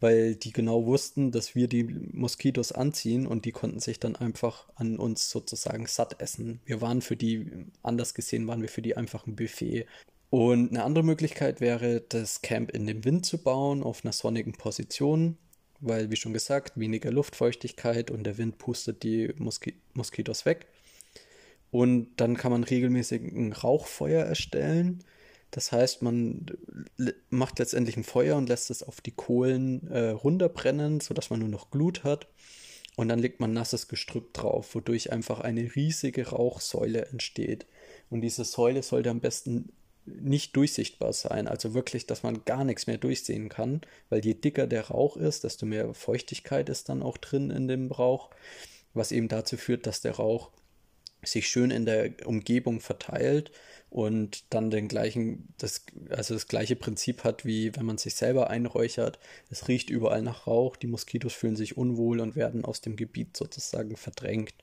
weil 0.00 0.34
die 0.34 0.52
genau 0.52 0.84
wussten, 0.86 1.30
dass 1.30 1.54
wir 1.54 1.68
die 1.68 1.84
Moskitos 1.84 2.72
anziehen 2.72 3.26
und 3.26 3.44
die 3.44 3.52
konnten 3.52 3.80
sich 3.80 3.98
dann 3.98 4.16
einfach 4.16 4.68
an 4.74 4.98
uns 4.98 5.30
sozusagen 5.30 5.86
satt 5.86 6.20
essen. 6.20 6.60
Wir 6.66 6.80
waren 6.80 7.00
für 7.00 7.16
die, 7.16 7.46
anders 7.82 8.14
gesehen, 8.14 8.46
waren 8.46 8.62
wir 8.62 8.68
für 8.68 8.82
die 8.82 8.96
einfach 8.96 9.26
ein 9.26 9.36
Buffet. 9.36 9.86
Und 10.28 10.70
eine 10.70 10.84
andere 10.84 11.04
Möglichkeit 11.04 11.60
wäre, 11.60 12.02
das 12.08 12.42
Camp 12.42 12.72
in 12.72 12.86
dem 12.86 13.04
Wind 13.04 13.24
zu 13.24 13.38
bauen, 13.38 13.82
auf 13.82 14.04
einer 14.04 14.12
sonnigen 14.12 14.52
Position, 14.52 15.38
weil, 15.80 16.10
wie 16.10 16.16
schon 16.16 16.32
gesagt, 16.32 16.78
weniger 16.78 17.10
Luftfeuchtigkeit 17.10 18.10
und 18.10 18.24
der 18.24 18.36
Wind 18.38 18.58
pustet 18.58 19.02
die 19.02 19.32
Moski 19.38 19.74
Moskitos 19.94 20.44
weg. 20.44 20.66
Und 21.70 22.08
dann 22.16 22.36
kann 22.36 22.52
man 22.52 22.64
regelmäßig 22.64 23.22
ein 23.22 23.52
Rauchfeuer 23.52 24.24
erstellen 24.24 25.04
das 25.56 25.72
heißt, 25.72 26.02
man 26.02 26.44
macht 27.30 27.58
letztendlich 27.58 27.96
ein 27.96 28.04
Feuer 28.04 28.36
und 28.36 28.50
lässt 28.50 28.68
es 28.68 28.82
auf 28.82 29.00
die 29.00 29.12
Kohlen 29.12 29.90
äh, 29.90 30.10
runterbrennen, 30.10 31.00
sodass 31.00 31.30
man 31.30 31.40
nur 31.40 31.48
noch 31.48 31.70
Glut 31.70 32.04
hat. 32.04 32.28
und 32.96 33.08
dann 33.08 33.18
legt 33.18 33.40
man 33.40 33.54
nasses 33.54 33.88
Gestrüpp 33.88 34.34
drauf, 34.34 34.74
wodurch 34.74 35.12
einfach 35.12 35.40
eine 35.40 35.74
riesige 35.74 36.28
Rauchsäule 36.28 37.06
entsteht. 37.06 37.64
Und 38.10 38.20
diese 38.20 38.44
Säule 38.44 38.82
sollte 38.82 39.08
am 39.08 39.20
besten 39.20 39.72
nicht 40.04 40.54
durchsichtbar 40.56 41.14
sein, 41.14 41.48
also 41.48 41.72
wirklich, 41.72 42.06
dass 42.06 42.22
man 42.22 42.44
gar 42.44 42.64
nichts 42.64 42.86
mehr 42.86 42.98
durchsehen 42.98 43.48
kann, 43.48 43.80
weil 44.10 44.22
je 44.22 44.34
dicker 44.34 44.66
der 44.66 44.88
Rauch 44.88 45.16
ist, 45.16 45.44
desto 45.44 45.64
mehr 45.64 45.94
Feuchtigkeit 45.94 46.68
ist 46.68 46.90
dann 46.90 47.02
auch 47.02 47.16
drin 47.16 47.50
in 47.50 47.66
dem 47.66 47.90
Rauch, 47.90 48.28
was 48.92 49.10
eben 49.10 49.28
dazu 49.28 49.56
führt, 49.56 49.86
dass 49.86 50.02
der 50.02 50.16
Rauch 50.16 50.50
sich 51.22 51.48
schön 51.48 51.70
in 51.70 51.86
der 51.86 52.12
Umgebung 52.24 52.80
verteilt 52.80 53.50
und 53.90 54.44
dann 54.50 54.70
den 54.70 54.88
gleichen, 54.88 55.48
das, 55.58 55.86
also 56.10 56.34
das 56.34 56.48
gleiche 56.48 56.76
Prinzip 56.76 57.24
hat, 57.24 57.44
wie 57.44 57.74
wenn 57.76 57.86
man 57.86 57.98
sich 57.98 58.14
selber 58.14 58.50
einräuchert. 58.50 59.18
Es 59.50 59.68
riecht 59.68 59.90
überall 59.90 60.22
nach 60.22 60.46
Rauch, 60.46 60.76
die 60.76 60.86
Moskitos 60.86 61.34
fühlen 61.34 61.56
sich 61.56 61.76
unwohl 61.76 62.20
und 62.20 62.36
werden 62.36 62.64
aus 62.64 62.80
dem 62.80 62.96
Gebiet 62.96 63.36
sozusagen 63.36 63.96
verdrängt. 63.96 64.54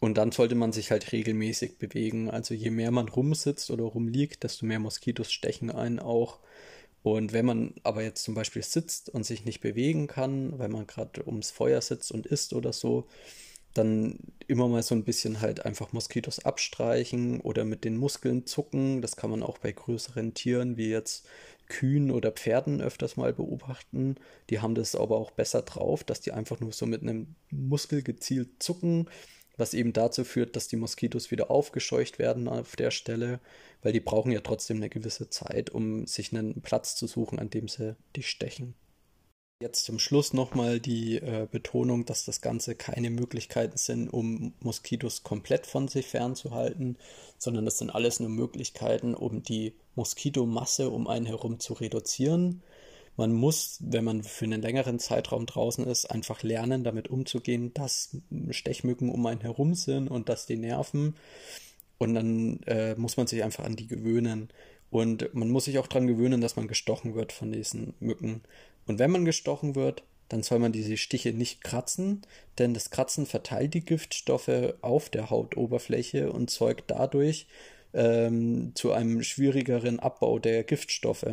Und 0.00 0.18
dann 0.18 0.32
sollte 0.32 0.54
man 0.54 0.72
sich 0.72 0.90
halt 0.90 1.12
regelmäßig 1.12 1.78
bewegen. 1.78 2.30
Also 2.30 2.52
je 2.52 2.70
mehr 2.70 2.90
man 2.90 3.08
rumsitzt 3.08 3.70
oder 3.70 3.84
rumliegt, 3.84 4.42
desto 4.44 4.66
mehr 4.66 4.78
Moskitos 4.78 5.32
stechen 5.32 5.70
einen 5.70 6.00
auch. 6.00 6.40
Und 7.02 7.32
wenn 7.32 7.46
man 7.46 7.74
aber 7.84 8.02
jetzt 8.02 8.24
zum 8.24 8.34
Beispiel 8.34 8.62
sitzt 8.62 9.08
und 9.08 9.24
sich 9.24 9.44
nicht 9.44 9.60
bewegen 9.60 10.06
kann, 10.06 10.58
weil 10.58 10.68
man 10.68 10.86
gerade 10.86 11.24
ums 11.26 11.50
Feuer 11.50 11.80
sitzt 11.80 12.10
und 12.10 12.26
isst 12.26 12.52
oder 12.52 12.72
so, 12.72 13.06
dann 13.76 14.18
immer 14.46 14.68
mal 14.68 14.82
so 14.82 14.94
ein 14.94 15.04
bisschen 15.04 15.40
halt 15.40 15.64
einfach 15.64 15.92
Moskitos 15.92 16.44
abstreichen 16.44 17.40
oder 17.40 17.64
mit 17.64 17.84
den 17.84 17.96
Muskeln 17.96 18.46
zucken. 18.46 19.02
Das 19.02 19.16
kann 19.16 19.30
man 19.30 19.42
auch 19.42 19.58
bei 19.58 19.72
größeren 19.72 20.34
Tieren 20.34 20.76
wie 20.76 20.88
jetzt 20.90 21.26
Kühen 21.68 22.10
oder 22.10 22.30
Pferden 22.30 22.80
öfters 22.80 23.16
mal 23.16 23.32
beobachten. 23.32 24.16
Die 24.50 24.60
haben 24.60 24.74
das 24.74 24.94
aber 24.94 25.16
auch 25.16 25.32
besser 25.32 25.62
drauf, 25.62 26.04
dass 26.04 26.20
die 26.20 26.32
einfach 26.32 26.60
nur 26.60 26.72
so 26.72 26.86
mit 26.86 27.02
einem 27.02 27.34
Muskel 27.50 28.02
gezielt 28.02 28.62
zucken 28.62 29.08
was 29.56 29.74
eben 29.74 29.92
dazu 29.92 30.24
führt, 30.24 30.56
dass 30.56 30.68
die 30.68 30.76
Moskitos 30.76 31.30
wieder 31.30 31.50
aufgescheucht 31.50 32.18
werden 32.18 32.48
auf 32.48 32.76
der 32.76 32.90
Stelle, 32.90 33.40
weil 33.82 33.92
die 33.92 34.00
brauchen 34.00 34.32
ja 34.32 34.40
trotzdem 34.40 34.78
eine 34.78 34.88
gewisse 34.88 35.30
Zeit, 35.30 35.70
um 35.70 36.06
sich 36.06 36.32
einen 36.32 36.60
Platz 36.62 36.96
zu 36.96 37.06
suchen, 37.06 37.38
an 37.38 37.50
dem 37.50 37.68
sie 37.68 37.96
dich 38.14 38.28
stechen. 38.28 38.74
Jetzt 39.60 39.84
zum 39.84 39.98
Schluss 39.98 40.34
nochmal 40.34 40.80
die 40.80 41.16
äh, 41.16 41.48
Betonung, 41.50 42.04
dass 42.04 42.26
das 42.26 42.42
Ganze 42.42 42.74
keine 42.74 43.08
Möglichkeiten 43.08 43.78
sind, 43.78 44.08
um 44.10 44.52
Moskitos 44.60 45.22
komplett 45.22 45.66
von 45.66 45.88
sich 45.88 46.06
fernzuhalten, 46.06 46.98
sondern 47.38 47.64
das 47.64 47.78
sind 47.78 47.90
alles 47.90 48.20
nur 48.20 48.28
Möglichkeiten, 48.28 49.14
um 49.14 49.42
die 49.42 49.74
Moskitomasse 49.94 50.90
um 50.90 51.08
einen 51.08 51.24
herum 51.24 51.58
zu 51.58 51.72
reduzieren 51.72 52.62
man 53.16 53.32
muss, 53.32 53.78
wenn 53.80 54.04
man 54.04 54.22
für 54.22 54.44
einen 54.44 54.60
längeren 54.60 54.98
Zeitraum 54.98 55.46
draußen 55.46 55.86
ist, 55.86 56.06
einfach 56.06 56.42
lernen, 56.42 56.84
damit 56.84 57.08
umzugehen, 57.08 57.72
dass 57.72 58.18
Stechmücken 58.50 59.10
um 59.10 59.24
einen 59.26 59.40
herum 59.40 59.74
sind 59.74 60.08
und 60.08 60.28
dass 60.28 60.46
die 60.46 60.56
nerven. 60.56 61.16
Und 61.98 62.14
dann 62.14 62.60
äh, 62.66 62.94
muss 62.96 63.16
man 63.16 63.26
sich 63.26 63.42
einfach 63.42 63.64
an 63.64 63.76
die 63.76 63.86
gewöhnen. 63.86 64.50
Und 64.90 65.34
man 65.34 65.48
muss 65.48 65.64
sich 65.64 65.78
auch 65.78 65.86
daran 65.86 66.06
gewöhnen, 66.06 66.42
dass 66.42 66.56
man 66.56 66.68
gestochen 66.68 67.14
wird 67.14 67.32
von 67.32 67.52
diesen 67.52 67.94
Mücken. 68.00 68.42
Und 68.86 68.98
wenn 68.98 69.10
man 69.10 69.24
gestochen 69.24 69.74
wird, 69.74 70.02
dann 70.28 70.42
soll 70.42 70.58
man 70.58 70.72
diese 70.72 70.96
Stiche 70.96 71.32
nicht 71.32 71.62
kratzen, 71.62 72.22
denn 72.58 72.74
das 72.74 72.90
Kratzen 72.90 73.26
verteilt 73.26 73.74
die 73.74 73.84
Giftstoffe 73.84 74.74
auf 74.80 75.08
der 75.08 75.30
Hautoberfläche 75.30 76.32
und 76.32 76.50
zeugt 76.50 76.84
dadurch 76.90 77.46
ähm, 77.94 78.72
zu 78.74 78.92
einem 78.92 79.22
schwierigeren 79.22 80.00
Abbau 80.00 80.38
der 80.38 80.64
Giftstoffe 80.64 81.26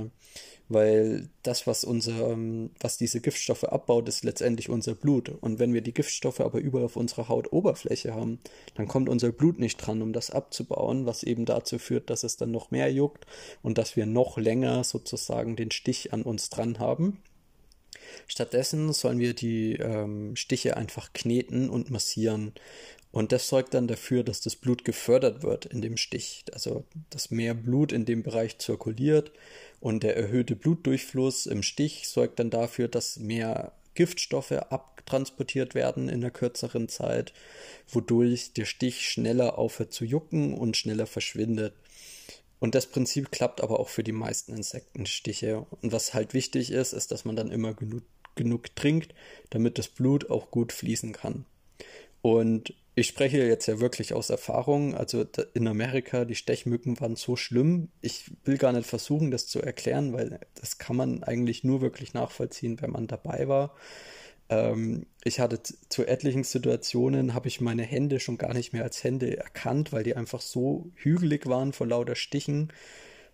weil 0.69 1.29
das, 1.43 1.67
was 1.67 1.83
unser, 1.83 2.31
ähm, 2.31 2.71
was 2.79 2.97
diese 2.97 3.21
Giftstoffe 3.21 3.63
abbaut, 3.63 4.07
ist 4.07 4.23
letztendlich 4.23 4.69
unser 4.69 4.95
Blut. 4.95 5.29
Und 5.29 5.59
wenn 5.59 5.73
wir 5.73 5.81
die 5.81 5.93
Giftstoffe 5.93 6.39
aber 6.39 6.59
überall 6.59 6.85
auf 6.85 6.95
unserer 6.95 7.27
Hautoberfläche 7.27 8.13
haben, 8.13 8.39
dann 8.75 8.87
kommt 8.87 9.09
unser 9.09 9.31
Blut 9.31 9.59
nicht 9.59 9.77
dran, 9.77 10.01
um 10.01 10.13
das 10.13 10.31
abzubauen, 10.31 11.05
was 11.05 11.23
eben 11.23 11.45
dazu 11.45 11.79
führt, 11.79 12.09
dass 12.09 12.23
es 12.23 12.37
dann 12.37 12.51
noch 12.51 12.71
mehr 12.71 12.91
juckt 12.91 13.25
und 13.61 13.77
dass 13.77 13.95
wir 13.95 14.05
noch 14.05 14.37
länger 14.37 14.83
sozusagen 14.83 15.55
den 15.55 15.71
Stich 15.71 16.13
an 16.13 16.23
uns 16.23 16.49
dran 16.49 16.79
haben. 16.79 17.21
Stattdessen 18.27 18.93
sollen 18.93 19.19
wir 19.19 19.33
die 19.33 19.73
ähm, 19.73 20.35
Stiche 20.35 20.77
einfach 20.77 21.13
kneten 21.13 21.69
und 21.69 21.91
massieren. 21.91 22.53
Und 23.11 23.31
das 23.31 23.47
sorgt 23.47 23.75
dann 23.75 23.87
dafür, 23.87 24.23
dass 24.23 24.41
das 24.41 24.55
Blut 24.55 24.83
gefördert 24.85 25.43
wird 25.43 25.65
in 25.65 25.81
dem 25.81 25.97
Stich. 25.97 26.45
Also, 26.51 26.83
dass 27.11 27.29
mehr 27.29 27.53
Blut 27.53 27.91
in 27.91 28.05
dem 28.05 28.23
Bereich 28.23 28.57
zirkuliert 28.57 29.31
und 29.79 30.01
der 30.01 30.17
erhöhte 30.17 30.55
Blutdurchfluss 30.55 31.45
im 31.45 31.61
Stich 31.61 32.07
sorgt 32.07 32.39
dann 32.39 32.49
dafür, 32.49 32.87
dass 32.87 33.19
mehr 33.19 33.73
Giftstoffe 33.93 34.51
abtransportiert 34.51 35.75
werden 35.75 36.09
in 36.09 36.15
einer 36.15 36.31
kürzeren 36.31 36.89
Zeit, 36.89 37.33
wodurch 37.87 38.53
der 38.53 38.65
Stich 38.65 39.07
schneller 39.07 39.57
aufhört 39.59 39.93
zu 39.93 40.05
jucken 40.05 40.53
und 40.53 40.77
schneller 40.77 41.05
verschwindet. 41.05 41.73
Und 42.63 42.75
das 42.75 42.85
Prinzip 42.85 43.29
klappt 43.29 43.59
aber 43.59 43.81
auch 43.81 43.89
für 43.89 44.03
die 44.03 44.13
meisten 44.13 44.53
Insektenstiche. 44.53 45.65
Und 45.81 45.91
was 45.91 46.13
halt 46.13 46.33
wichtig 46.33 46.71
ist, 46.71 46.93
ist, 46.93 47.11
dass 47.11 47.25
man 47.25 47.35
dann 47.35 47.51
immer 47.51 47.73
genug, 47.73 48.03
genug 48.35 48.73
trinkt, 48.77 49.13
damit 49.49 49.77
das 49.77 49.89
Blut 49.89 50.29
auch 50.29 50.49
gut 50.49 50.71
fließen 50.71 51.11
kann. 51.11 51.43
Und 52.21 52.73
ich 52.95 53.07
spreche 53.07 53.39
jetzt 53.39 53.67
ja 53.67 53.81
wirklich 53.81 54.13
aus 54.13 54.29
Erfahrung. 54.29 54.95
Also 54.95 55.25
in 55.53 55.67
Amerika, 55.67 56.23
die 56.23 56.35
Stechmücken 56.35 56.97
waren 57.01 57.17
so 57.17 57.35
schlimm. 57.35 57.89
Ich 57.99 58.31
will 58.45 58.57
gar 58.57 58.71
nicht 58.71 58.87
versuchen, 58.87 59.29
das 59.29 59.45
zu 59.45 59.61
erklären, 59.61 60.13
weil 60.13 60.39
das 60.55 60.77
kann 60.77 60.95
man 60.95 61.21
eigentlich 61.21 61.65
nur 61.65 61.81
wirklich 61.81 62.13
nachvollziehen, 62.13 62.79
wenn 62.79 62.91
man 62.91 63.07
dabei 63.07 63.49
war. 63.49 63.75
Ähm, 64.49 65.05
ich 65.23 65.39
hatte 65.39 65.61
zu 65.63 66.05
etlichen 66.05 66.43
Situationen, 66.43 67.33
habe 67.33 67.47
ich 67.47 67.61
meine 67.61 67.83
Hände 67.83 68.19
schon 68.19 68.37
gar 68.37 68.53
nicht 68.53 68.73
mehr 68.73 68.83
als 68.83 69.03
Hände 69.03 69.37
erkannt, 69.37 69.91
weil 69.93 70.03
die 70.03 70.15
einfach 70.15 70.41
so 70.41 70.91
hügelig 70.95 71.47
waren 71.47 71.73
vor 71.73 71.87
lauter 71.87 72.15
Stichen. 72.15 72.71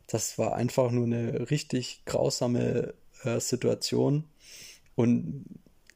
Das 0.07 0.37
war 0.37 0.55
einfach 0.55 0.91
nur 0.91 1.05
eine 1.05 1.49
richtig 1.49 2.03
grausame 2.05 2.93
äh, 3.23 3.39
Situation. 3.39 4.25
Und 4.95 5.45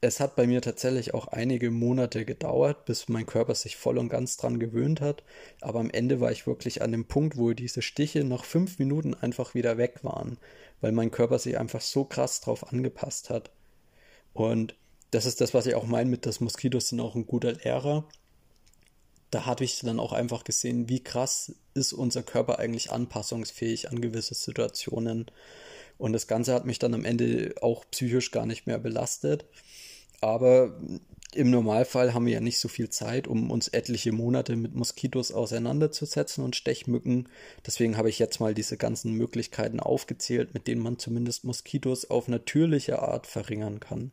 es 0.02 0.19
hat 0.19 0.36
bei 0.36 0.47
mir 0.47 0.62
tatsächlich 0.62 1.13
auch 1.13 1.28
einige 1.28 1.71
Monate 1.71 2.26
gedauert, 2.26 2.86
bis 2.86 3.08
mein 3.08 3.26
Körper 3.26 3.56
sich 3.56 3.78
voll 3.78 3.97
und 3.97 4.10
ganz 4.10 4.36
dran 4.36 4.60
gewöhnt 4.60 4.99
hat. 4.99 5.23
Aber 5.62 5.80
am 5.80 5.89
Ende 5.89 6.19
war 6.19 6.32
ich 6.32 6.45
wirklich 6.45 6.82
an 6.82 6.91
dem 6.91 7.06
Punkt, 7.06 7.38
wo 7.38 7.54
diese 7.54 7.82
Stiche 7.82 8.23
nach 8.26 8.43
fünf 8.43 8.80
Minuten 8.80 9.13
einfach 9.13 9.56
wieder 9.56 9.78
weg 9.78 9.99
waren, 10.04 10.38
weil 10.82 10.91
mein 10.91 11.12
Körper 11.12 11.39
sich 11.39 11.58
einfach 11.58 11.82
so 11.82 12.04
krass 12.04 12.41
drauf 12.41 12.71
angepasst 12.71 13.30
hat. 13.30 13.52
Und 14.34 14.76
das 15.13 15.26
ist 15.26 15.41
das, 15.41 15.54
was 15.54 15.65
ich 15.65 15.76
auch 15.76 15.86
meine 15.86 16.10
mit, 16.10 16.26
dass 16.26 16.39
Moskitos 16.39 16.89
sind 16.89 16.99
auch 16.99 17.15
ein 17.15 17.28
guter 17.28 17.54
Lehrer. 17.54 18.08
Da 19.32 19.45
hatte 19.45 19.63
ich 19.63 19.80
dann 19.80 19.99
auch 19.99 20.13
einfach 20.13 20.43
gesehen, 20.43 20.89
wie 20.89 21.04
krass 21.04 21.56
ist 21.73 21.93
unser 21.93 22.23
Körper 22.23 22.60
eigentlich 22.60 22.91
anpassungsfähig 22.91 23.89
an 23.89 24.02
gewisse 24.02 24.36
Situationen. 24.36 25.32
Und 25.97 26.13
das 26.13 26.28
Ganze 26.28 26.54
hat 26.54 26.65
mich 26.65 26.80
dann 26.80 26.93
am 26.93 27.06
Ende 27.06 27.56
auch 27.62 27.86
psychisch 27.89 28.32
gar 28.32 28.45
nicht 28.45 28.67
mehr 28.67 28.80
belastet 28.80 29.45
aber 30.23 30.80
im 31.34 31.49
Normalfall 31.49 32.13
haben 32.13 32.26
wir 32.26 32.34
ja 32.34 32.39
nicht 32.39 32.60
so 32.60 32.69
viel 32.69 32.89
Zeit, 32.89 33.28
um 33.28 33.52
uns 33.52 33.67
etliche 33.67 34.13
Monate 34.13 34.56
mit 34.56 34.73
Moskitos 34.73 35.34
auseinanderzusetzen 35.34 36.45
und 36.45 36.56
Stechmücken. 36.56 37.28
Deswegen 37.65 37.97
habe 37.97 38.10
ich 38.10 38.19
jetzt 38.19 38.39
mal 38.39 38.54
diese 38.54 38.78
ganzen 38.78 39.13
Möglichkeiten 39.13 39.82
aufgezählt, 39.82 40.54
mit 40.54 40.67
denen 40.67 40.82
man 40.82 40.97
zumindest 40.97 41.43
Moskitos 41.43 42.10
auf 42.10 42.30
natürliche 42.30 43.02
Art 43.02 43.28
verringern 43.28 43.82
kann. 43.82 44.12